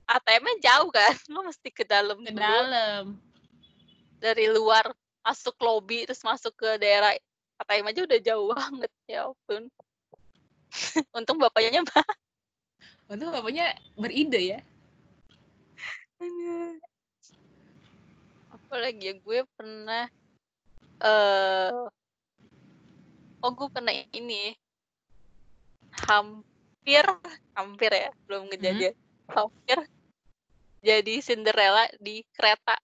[0.09, 3.16] ATM-nya jauh kan lo mesti ke dalam ke dalam.
[4.18, 4.90] Dari luar
[5.22, 7.14] masuk lobby terus masuk ke daerah
[7.62, 9.62] ATM aja udah jauh banget ya ampun.
[11.16, 12.28] Untung bapaknya mbak
[13.09, 14.59] untung bapaknya beride ya?
[18.52, 19.14] Apa lagi ya?
[19.18, 20.06] Gue pernah
[20.98, 21.86] eh uh,
[23.38, 24.52] oh gue pernah ini
[26.11, 27.04] hampir
[27.54, 28.94] hampir ya belum kejadian.
[28.94, 29.06] Hmm?
[29.28, 29.78] hampir
[30.80, 32.76] jadi Cinderella di kereta.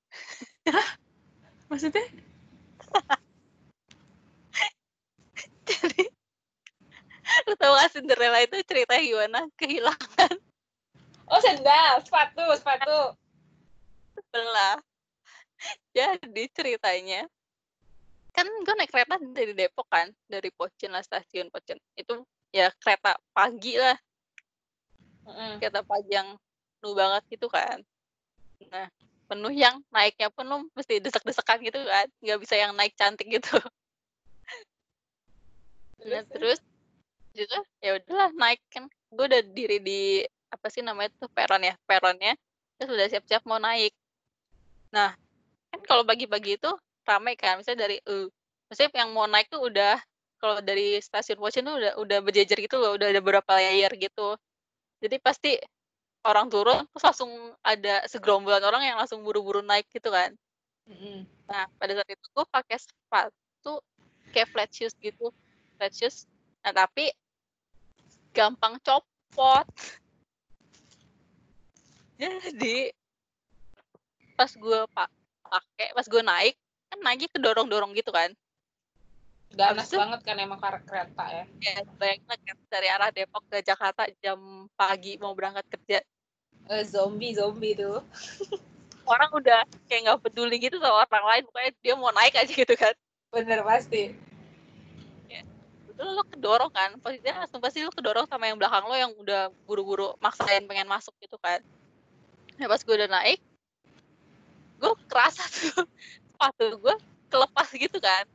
[1.73, 2.05] Maksudnya
[7.49, 9.41] lu tau gak Cinderella itu ceritanya gimana?
[9.59, 10.35] Kehilangan.
[11.29, 13.01] Oh sendal sepatu sepatu.
[14.15, 14.77] Sebelah.
[15.95, 17.25] Jadi ceritanya
[18.35, 21.79] kan gue naik kereta dari Depok kan dari Pocin lah stasiun Pocin.
[21.95, 23.97] Itu ya kereta pagi lah.
[25.25, 25.57] Mm.
[25.57, 26.37] kereta pagi yang
[26.79, 27.81] penuh banget gitu kan.
[28.69, 28.93] Nah
[29.25, 32.07] penuh yang naiknya pun lo mesti desek-desekan gitu kan.
[32.21, 33.57] Nggak bisa yang naik cantik gitu.
[36.05, 36.61] Nah terus
[37.35, 38.87] gitu ya udahlah naik kan.
[39.11, 40.03] Gue udah diri di
[40.51, 42.39] apa sih namanya tuh peron ya peronnya
[42.79, 43.93] terus udah siap-siap mau naik.
[44.95, 45.13] Nah
[45.75, 46.71] kan kalau bagi-bagi itu
[47.03, 48.31] ramai kan misalnya dari uh,
[48.71, 49.99] maksudnya yang mau naik tuh udah
[50.39, 54.39] kalau dari stasiun Wocin tuh udah udah berjejer gitu loh udah ada beberapa layer gitu.
[55.03, 55.53] Jadi pasti
[56.25, 57.31] orang turun terus langsung
[57.61, 60.33] ada segerombolan orang yang langsung buru-buru naik gitu kan.
[60.85, 61.49] Mm-hmm.
[61.49, 63.81] nah pada saat itu gue pakai sepatu
[64.37, 65.33] kayak flat shoes gitu
[65.81, 66.29] flat shoes.
[66.61, 67.09] Nah tapi
[68.35, 69.67] gampang copot.
[72.19, 72.91] Jadi
[74.35, 76.55] pas gue pakai pas gue naik
[76.91, 78.35] kan naiknya kedorong-dorong gitu kan?
[79.55, 81.45] Ganas itu, banget kan emang kereta ya?
[81.63, 85.99] Ya bayangin dari arah Depok ke Jakarta jam pagi mau berangkat kerja.
[86.67, 88.03] Uh, zombie zombie tuh.
[89.11, 92.73] Orang udah kayak nggak peduli gitu sama orang lain pokoknya dia mau naik aja gitu
[92.73, 92.97] kan.
[93.37, 94.17] Bener pasti.
[95.95, 96.91] Betul lo kedorong kan?
[96.99, 101.15] Pastinya langsung pasti lo kedorong sama yang belakang lo yang udah buru-buru maksain pengen masuk
[101.23, 101.63] gitu kan.
[102.59, 103.39] Nah pas gue udah naik
[104.83, 105.87] gue kerasa tuh
[106.35, 106.95] sepatu gue
[107.31, 108.27] kelepas gitu kan.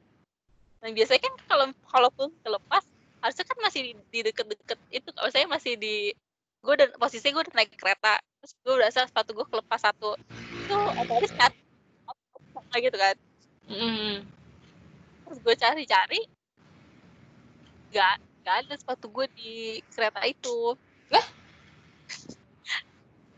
[0.79, 2.83] Nah biasanya kan kalau kalaupun kelepas
[3.19, 6.15] harusnya kan masih di deket-deket itu kalau saya masih di
[6.63, 10.15] gue dan posisi gue udah naik kereta terus gue udah sepatu gue kelepas satu
[10.55, 11.51] itu otomatis kan
[12.79, 13.15] gitu kan.
[13.69, 14.23] Mm.
[15.27, 16.21] terus gue cari-cari
[17.89, 18.15] gak
[18.45, 19.53] gak ada sepatu gue di
[19.93, 20.73] kereta itu.
[21.13, 21.25] Lah?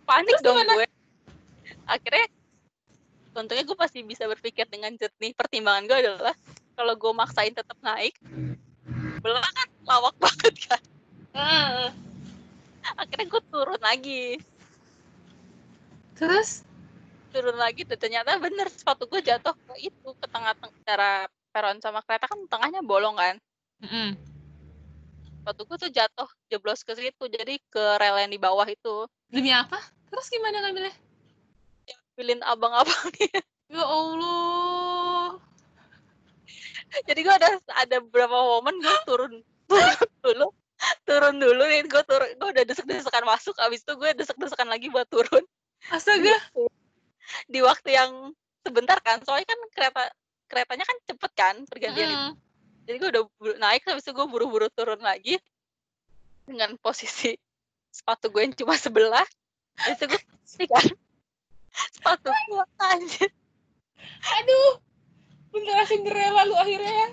[0.07, 0.73] Panik terus dong gimana?
[0.77, 0.87] gue.
[1.87, 2.25] Akhirnya
[3.31, 5.35] untungnya gue pasti bisa berpikir dengan jernih.
[5.35, 6.35] Pertimbangan gue adalah
[6.75, 8.15] kalau gue maksain tetap naik
[9.21, 10.81] belah kan lawak banget kan.
[11.31, 11.87] Hmm.
[12.97, 14.25] akhirnya gue turun lagi.
[16.17, 16.65] Terus?
[17.31, 18.67] Turun lagi dan ternyata bener.
[18.67, 23.37] Sepatu gue jatuh ke itu ke tengah antara peron sama kereta kan tengahnya bolong kan.
[23.79, 24.09] Mm -hmm.
[25.41, 29.09] Sepatu gue tuh jatuh jeblos ke situ jadi ke rel yang di bawah itu.
[29.25, 29.81] Demi apa?
[30.13, 30.93] Terus gimana ngambilnya?
[32.13, 33.41] Pilih abang-abangnya
[33.73, 35.41] ya Allah.
[37.09, 39.33] Jadi gue ada ada beberapa momen gue turun
[40.21, 40.53] dulu
[41.09, 45.09] turun dulu nih gue turun gue udah desek-desekan masuk abis itu gue desek-desekan lagi buat
[45.09, 45.41] turun.
[45.89, 46.37] Astaga.
[47.49, 50.03] Di waktu yang sebentar kan, soalnya kan kereta
[50.45, 52.29] keretanya kan cepet kan pergantian itu.
[52.91, 53.23] Jadi gue udah
[53.55, 55.39] naik, habis itu gue buru-buru turun lagi
[56.43, 57.39] dengan posisi
[57.87, 59.23] sepatu gue yang cuma sebelah.
[59.79, 60.83] Habis itu gue sih kan
[61.95, 63.31] sepatu gue anjir.
[64.43, 64.83] Aduh.
[65.51, 67.09] Beneran Cinderella lu akhirnya ya.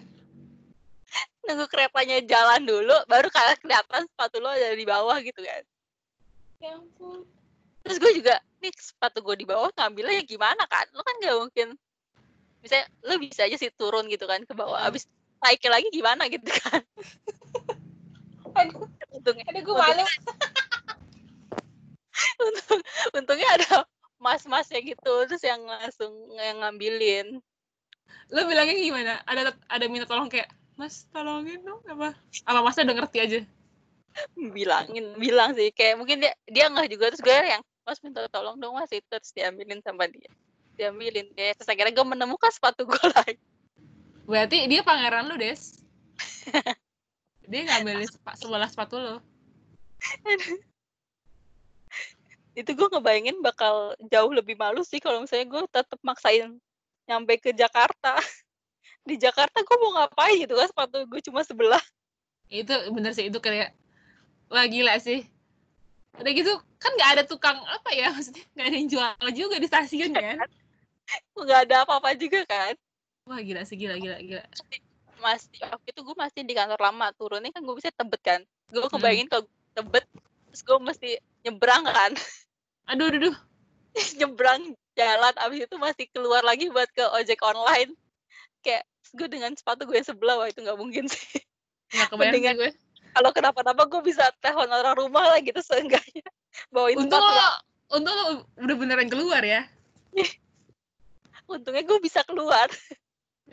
[1.51, 5.63] Nunggu keretanya jalan dulu, baru kayak kelihatan sepatu lo ada di bawah gitu kan.
[6.63, 7.27] Ya ampun.
[7.83, 10.87] Terus gue juga, nih sepatu gue di bawah ngambilnya ya gimana kan?
[10.95, 11.69] Lo kan gak mungkin,
[12.63, 14.87] misalnya lo bisa aja sih turun gitu kan ke bawah.
[14.87, 14.91] Hmm.
[14.95, 15.11] Abis
[15.43, 16.83] naikin lagi gimana gitu kan.
[18.59, 20.05] Aduh, Untungnya, aduh gue malu.
[22.47, 22.81] untung,
[23.15, 23.87] untungnya ada
[24.19, 27.39] mas-masnya gitu, terus yang langsung yang ngambilin.
[28.35, 29.15] Lu bilangnya gimana?
[29.25, 32.15] Ada ada minta tolong kayak, Mas, tolongin dong apa?
[32.47, 33.41] Apa Masnya udah ngerti aja?
[34.35, 35.75] Bilangin, bilang sih.
[35.75, 39.07] Kayak mungkin dia dia nggak juga, terus gue yang, mas minta tolong dong mas, itu
[39.11, 40.31] terus diambilin sama dia.
[40.79, 41.51] Diambilin deh.
[41.59, 43.39] Terus akhirnya gue menemukan sepatu gue lagi.
[44.29, 45.81] Berarti dia pangeran lu, Des.
[47.51, 49.17] dia ngambilin sepa, sebelah sepatu lo.
[52.59, 56.59] itu gue ngebayangin bakal jauh lebih malu sih kalau misalnya gue tetap maksain
[57.07, 58.19] nyampe ke Jakarta
[59.09, 61.81] di Jakarta gue mau ngapain gitu kan sepatu gue cuma sebelah
[62.51, 63.77] Itu bener sih, itu kayak,
[64.49, 65.23] wah gila sih.
[66.19, 66.51] Udah gitu,
[66.81, 70.41] kan nggak ada tukang apa ya, maksudnya nggak ada yang jual juga di stasiun kan?
[71.45, 72.75] nggak ada apa-apa juga kan
[73.29, 74.43] Wah gila sih, gila, gila, gila.
[75.19, 78.87] masih waktu itu gue masih di kantor lama turunnya kan gue bisa tebet kan gue
[78.87, 80.05] kebayangin kalau gue tebet
[80.49, 81.11] terus gue mesti
[81.43, 82.13] nyebrang kan
[82.95, 83.37] Aduh, aduh, aduh.
[84.17, 84.63] nyebrang
[84.95, 87.99] jalan abis itu masih keluar lagi buat ke ojek online
[88.63, 88.87] kayak
[89.19, 91.43] gue dengan sepatu gue yang sebelah wah itu nggak mungkin sih
[91.93, 92.71] Nggak kebayang gue.
[93.19, 96.23] kalau kenapa-napa gue bisa telepon orang rumah lah gitu seenggaknya
[96.75, 97.49] bawain Untung sepatu lo,
[97.99, 98.25] untung lo
[98.63, 99.67] udah beneran keluar ya.
[101.51, 102.71] untungnya gue bisa keluar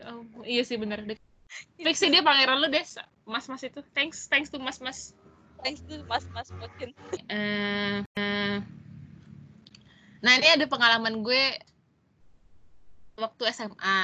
[0.03, 1.05] Ampun, iya sih bener.
[1.85, 2.97] Fix sih dia pangeran lu, Des.
[3.23, 3.79] Mas-mas itu.
[3.95, 5.15] Thanks, thanks to mas-mas.
[5.63, 6.93] thanks tuh mas mas mungkin
[7.25, 8.57] Eh, eh.
[10.21, 11.43] Nah, ini ada pengalaman gue
[13.17, 13.99] waktu SMA.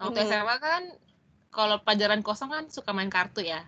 [0.00, 0.28] Waktu Hmm.
[0.28, 0.82] SMA kan
[1.50, 3.64] kalau pelajaran kosong kan suka main kartu ya.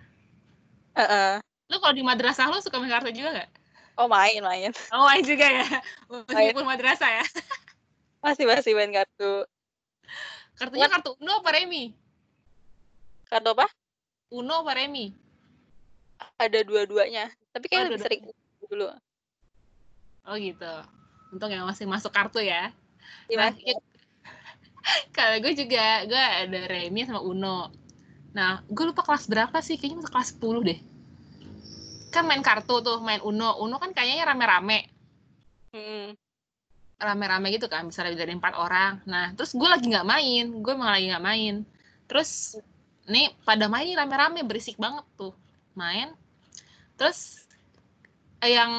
[0.97, 1.41] Heeh.
[1.69, 3.49] Lu kalau di madrasah lu suka main kartu juga gak?
[3.99, 5.65] oh main main Oh, main juga ya.
[6.07, 7.25] Meskipun madrasah ya.
[8.25, 9.45] masih masih main kartu
[10.59, 11.95] Kartunya kartu Uno apa Remi?
[13.31, 13.67] kartu apa
[14.35, 15.15] Uno apa Remi?
[16.35, 18.21] ada dua-duanya tapi Oh, kayak lebih sering
[18.67, 18.91] dulu
[20.27, 20.73] Oh gitu.
[21.33, 22.69] Untung yang masih masuk kartu ya.
[23.25, 23.49] Gimana?
[23.49, 23.81] Nah, ya-
[25.17, 27.73] kalau gue juga, gue ada Remi sama Uno.
[28.37, 30.77] Nah, gue lupa kelas berapa sih, kayaknya kelas 10 deh.
[32.13, 33.57] Kan main kartu tuh, main Uno.
[33.57, 34.85] Uno kan kayaknya rame-rame.
[35.73, 36.13] Mm-mm.
[36.99, 38.99] Rame-rame gitu kan, lebih dari empat orang.
[39.07, 41.55] Nah, terus gue lagi nggak main, gue emang lagi nggak main.
[42.11, 42.59] Terus,
[43.07, 45.31] nih pada main rame-rame, berisik banget tuh.
[45.79, 46.11] Main.
[46.99, 47.47] Terus,
[48.43, 48.71] eh, yang,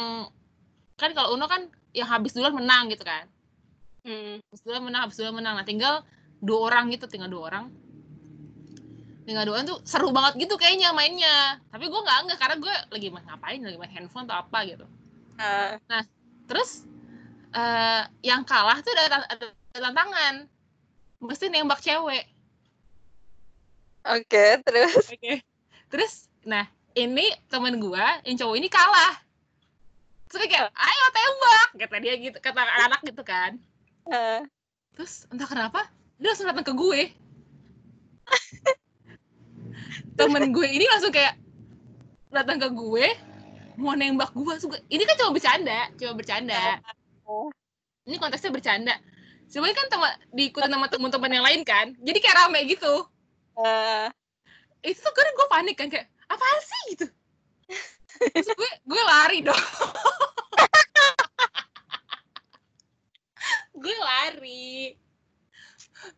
[1.01, 1.65] kan kalau Uno kan,
[1.97, 3.25] yang habis duluan menang gitu kan.
[4.01, 4.41] Mm.
[4.41, 6.01] habis duluan menang habis duluan menang nah tinggal
[6.41, 7.65] dua orang gitu tinggal dua orang
[9.29, 12.75] tinggal dua orang tuh seru banget gitu kayaknya mainnya tapi gue nggak nggak karena gue
[12.97, 14.87] lagi main ngapain lagi main handphone atau apa gitu
[15.41, 16.05] Ah,
[16.45, 16.85] terus
[17.51, 20.35] eh yang kalah tuh ada, ada, ada tantangan.
[21.21, 22.25] Mesti nembak cewek.
[24.07, 25.11] Oke terus?
[25.11, 25.45] Oke.
[25.91, 29.15] Terus nah ini temen gue yang cowok ini kalah.
[30.31, 31.69] Terus kayak ayo tembak.
[31.77, 33.59] Kata dia gitu kata anak gitu kan.
[34.07, 34.41] Ah,
[34.95, 37.01] Terus entah kenapa dia langsung datang ke gue.
[40.19, 41.35] Temen gue ini langsung kayak
[42.31, 43.07] datang ke gue
[43.77, 44.55] mau nembak gue.
[44.61, 46.81] Gue- Ini kan cuma bercanda, cuma bercanda.
[47.31, 47.47] Oh.
[48.11, 48.99] Ini konteksnya bercanda.
[49.47, 51.95] Sebenarnya kan teman diikutin sama teman-teman yang lain kan.
[52.03, 53.07] Jadi kayak rame gitu.
[53.55, 54.11] ah,
[54.83, 57.07] Itu tuh kan gue panik kan kayak apaan sih gitu.
[58.59, 59.57] Gue gue lari dong.
[63.81, 64.93] gue lari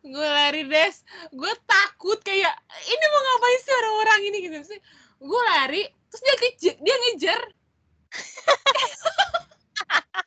[0.03, 0.99] gue lari des
[1.31, 2.51] gue takut kayak
[2.83, 4.79] ini mau ngapain sih orang-orang ini gitu sih
[5.23, 6.35] gue lari terus dia
[6.75, 7.39] dia ngejar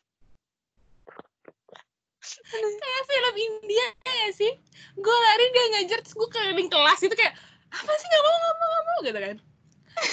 [2.50, 4.52] kayak film India ya sih?
[4.96, 7.00] Gue lari dia ngejar terus gue keliling kelas.
[7.02, 7.34] Itu kayak
[7.74, 8.06] apa sih?
[8.06, 9.36] Nggak mau nggak mau nggak mau gitu kan.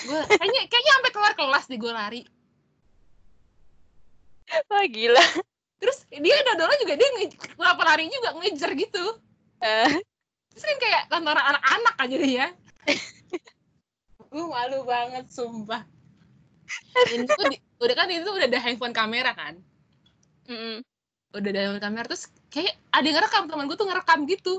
[0.07, 2.21] Gue kayaknya kayaknya sampai keluar kelas di gue lari.
[4.69, 5.25] Wah gila.
[5.81, 9.05] Terus dia dodolnya juga dia kenapa lari juga ngejar gitu.
[10.53, 12.47] Terus kan kayak tontonan anak-anak aja deh ya.
[14.29, 15.83] Gue malu banget sumpah.
[17.09, 19.59] Ini tuh di- udah kan itu udah ada handphone kamera kan.
[21.33, 24.53] Udah dalam kamera terus kayak ada yang ngerekam teman gue tuh ngerekam gitu.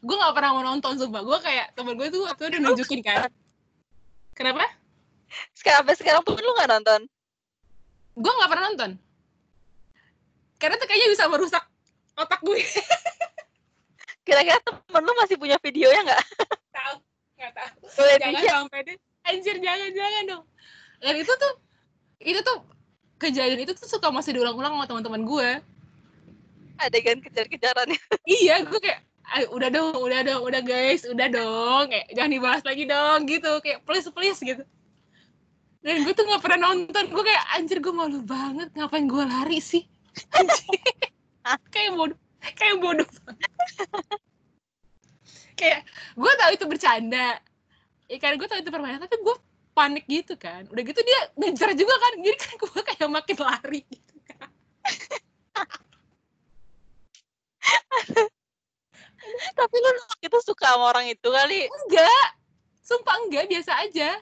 [0.00, 1.24] Gue nggak pernah mau nonton sumpah.
[1.24, 3.28] Gue kayak temen gue tuh waktu itu udah nunjukin kan.
[4.36, 4.64] Kenapa?
[5.56, 7.00] Sekarang sampai sekarang pun lu nggak nonton?
[8.16, 8.90] Gue nggak pernah nonton.
[10.60, 11.64] Karena tuh kayaknya bisa merusak
[12.20, 12.60] otak gue
[14.28, 16.22] kira-kira temen lu masih punya videonya nggak?
[16.76, 16.96] Tahu
[17.40, 17.76] nggak tahu.
[17.96, 18.96] Boleh jangan di sampai deh.
[19.24, 20.44] Anjir jangan jangan dong.
[21.00, 21.52] Dan itu tuh
[22.20, 22.58] itu tuh
[23.16, 25.48] kejadian itu tuh suka masih diulang-ulang sama teman-teman gue
[26.80, 28.00] adegan kejar-kejarannya.
[28.40, 29.00] Iya gue kayak
[29.30, 33.52] "Ayo, udah dong udah dong udah guys udah dong kayak jangan dibahas lagi dong gitu
[33.62, 34.62] kayak please please gitu.
[35.80, 39.60] Dan gue tuh nggak pernah nonton gue kayak anjir gue malu banget ngapain gue lari
[39.62, 39.84] sih?
[41.72, 42.18] Kayak bodoh
[42.52, 43.52] kayak bodoh banget.
[45.56, 45.80] kayak
[46.16, 47.40] gue tahu itu bercanda
[48.12, 49.36] ya karena gue tahu itu permainan tapi gue
[49.72, 50.68] panik gitu kan.
[50.68, 54.50] Udah gitu dia ngejar juga kan jadi kan gue kayak makin lari gitu kan
[59.58, 59.90] tapi lu
[60.24, 61.68] itu suka sama orang itu kali?
[61.68, 62.26] Enggak.
[62.80, 64.18] Sumpah enggak biasa aja.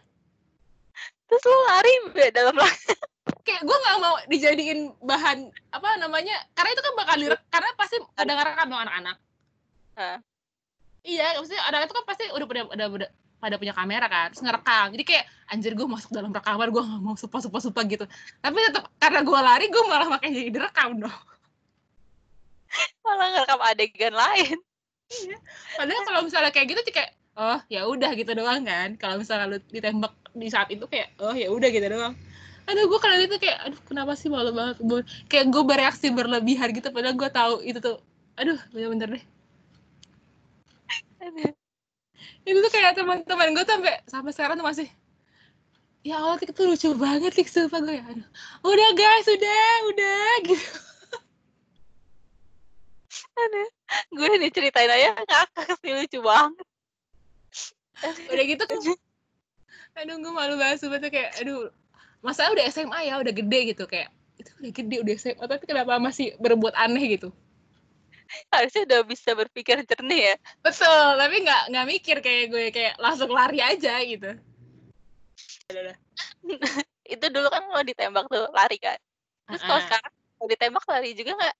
[1.28, 2.56] Terus lu lari be, dalam
[3.46, 7.96] kayak gue nggak mau dijadiin bahan apa namanya karena itu kan bakal direk karena pasti
[8.16, 9.16] ada ngerekam dong anak-anak.
[11.04, 14.44] Iya maksudnya anak itu kan pasti udah pada udah, udah pada punya kamera kan terus
[14.44, 14.86] ngerekam.
[14.96, 18.04] Jadi kayak anjir gue masuk dalam rekaman gue nggak mau supa supa supa gitu.
[18.40, 21.20] Tapi tetap karena gue lari gue malah makin jadi direkam dong
[23.04, 24.56] malah ngerekam adegan lain.
[25.78, 28.88] Padahal kalau misalnya kayak gitu kayak oh ya udah gitu doang kan.
[29.00, 32.14] Kalau misalnya lu ditembak di saat itu kayak oh ya udah gitu doang.
[32.68, 34.76] Aduh gue kalau itu kayak aduh kenapa sih malu banget?
[34.84, 37.96] Gua- kayak gue bereaksi berlebihan gitu padahal gue tahu itu tuh
[38.36, 39.24] aduh bener-bener deh.
[42.48, 44.88] Itu tuh kayak teman-teman gue sampai sampai sekarang tuh masih
[46.06, 48.26] ya Allah itu lucu banget lik sumpah gue ya aduh
[48.64, 50.87] udah guys udah udah gitu
[53.38, 53.68] Aduh,
[54.18, 56.66] gue nih ceritain aja ngakak sih lucu banget.
[58.30, 58.78] Udah gitu kan
[59.98, 61.74] aduh gue malu banget sumpah tuh kayak aduh
[62.22, 65.98] masa udah SMA ya udah gede gitu kayak itu udah gede udah SMA tapi kenapa
[65.98, 67.34] masih berbuat aneh gitu?
[68.54, 70.34] Harusnya udah bisa berpikir jernih ya.
[70.62, 74.38] Betul tapi nggak nggak mikir kayak gue kayak langsung lari aja gitu.
[77.18, 78.98] Itu dulu kan lo ditembak tuh lari kan?
[79.50, 81.56] Terus kalau Ah, sekarang kalau ditembak lari juga nggak?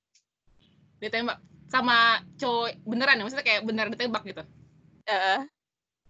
[1.02, 1.38] Ditembak
[1.68, 3.24] sama cowok beneran ya?
[3.24, 4.42] Maksudnya kayak bener ditembak gitu?
[5.08, 5.40] Heeh.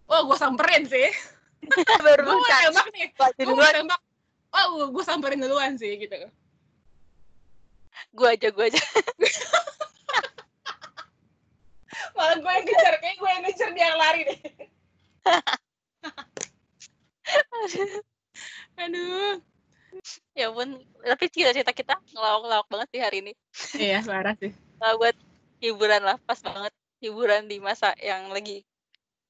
[0.08, 1.10] oh gue samperin sih.
[2.06, 3.12] Baru gue mau tembak nih.
[3.14, 4.00] Gue mau tembak.
[4.54, 6.16] Oh gue samperin duluan sih gitu.
[8.14, 8.78] Gue aja gue aja.
[12.16, 14.38] Malah gue yang ngejar kayak gue yang ngejar dia yang lari deh.
[18.82, 19.42] Aduh.
[20.34, 23.32] Ya pun tapi cita-cita kita ngelawak-ngelawak banget sih hari ini.
[23.74, 24.54] Iya parah sih.
[24.78, 25.18] Nah, buat
[25.58, 28.66] hiburan lah pas banget hiburan di masa yang lagi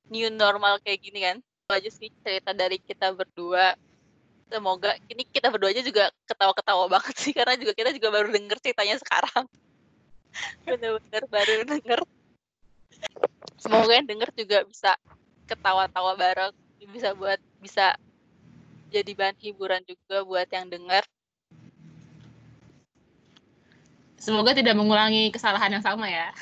[0.09, 1.37] new normal kayak gini kan.
[1.69, 3.77] Aja sih cerita dari kita berdua.
[4.49, 8.57] Semoga ini kita berdua aja juga ketawa-ketawa banget sih karena juga kita juga baru denger
[8.65, 9.45] ceritanya sekarang.
[10.65, 12.01] Bener-bener baru denger.
[13.61, 14.97] Semoga yang denger juga bisa
[15.45, 16.57] ketawa-tawa bareng.
[16.89, 18.01] Bisa buat bisa
[18.89, 21.05] jadi bahan hiburan juga buat yang denger
[24.19, 26.35] semoga tidak mengulangi kesalahan yang sama ya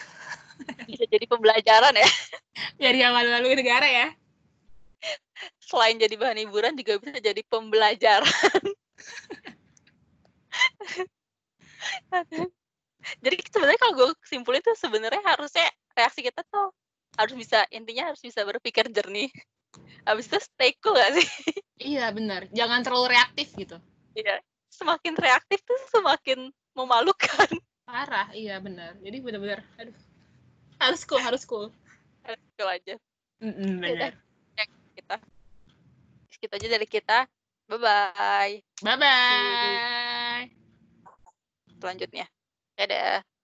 [0.89, 2.09] bisa jadi pembelajaran ya
[2.81, 4.09] biar yang malu-malu negara ya
[5.61, 8.24] selain jadi bahan hiburan juga bisa jadi pembelajaran.
[13.24, 16.72] jadi sebenarnya kalau gue simpulin tuh sebenarnya harusnya reaksi kita tuh
[17.16, 19.29] harus bisa intinya harus bisa berpikir jernih.
[20.09, 21.29] Habis itu stay cool gak sih?
[21.93, 23.77] iya benar jangan terlalu reaktif gitu
[24.16, 24.41] Iya.
[24.72, 27.49] Semakin reaktif tuh semakin memalukan.
[27.89, 29.95] parah iya benar jadi benar-benar aduh
[30.83, 31.70] harus cool harus cool
[32.27, 32.95] Harus cool aja
[33.39, 34.12] Mm-mm, benar
[34.97, 35.16] kita.
[36.33, 37.18] Segitu aja dari kita.
[37.68, 38.55] Bye bye.
[38.81, 40.49] bye bye
[41.77, 42.27] Selanjutnya.
[42.81, 43.36] Dadah.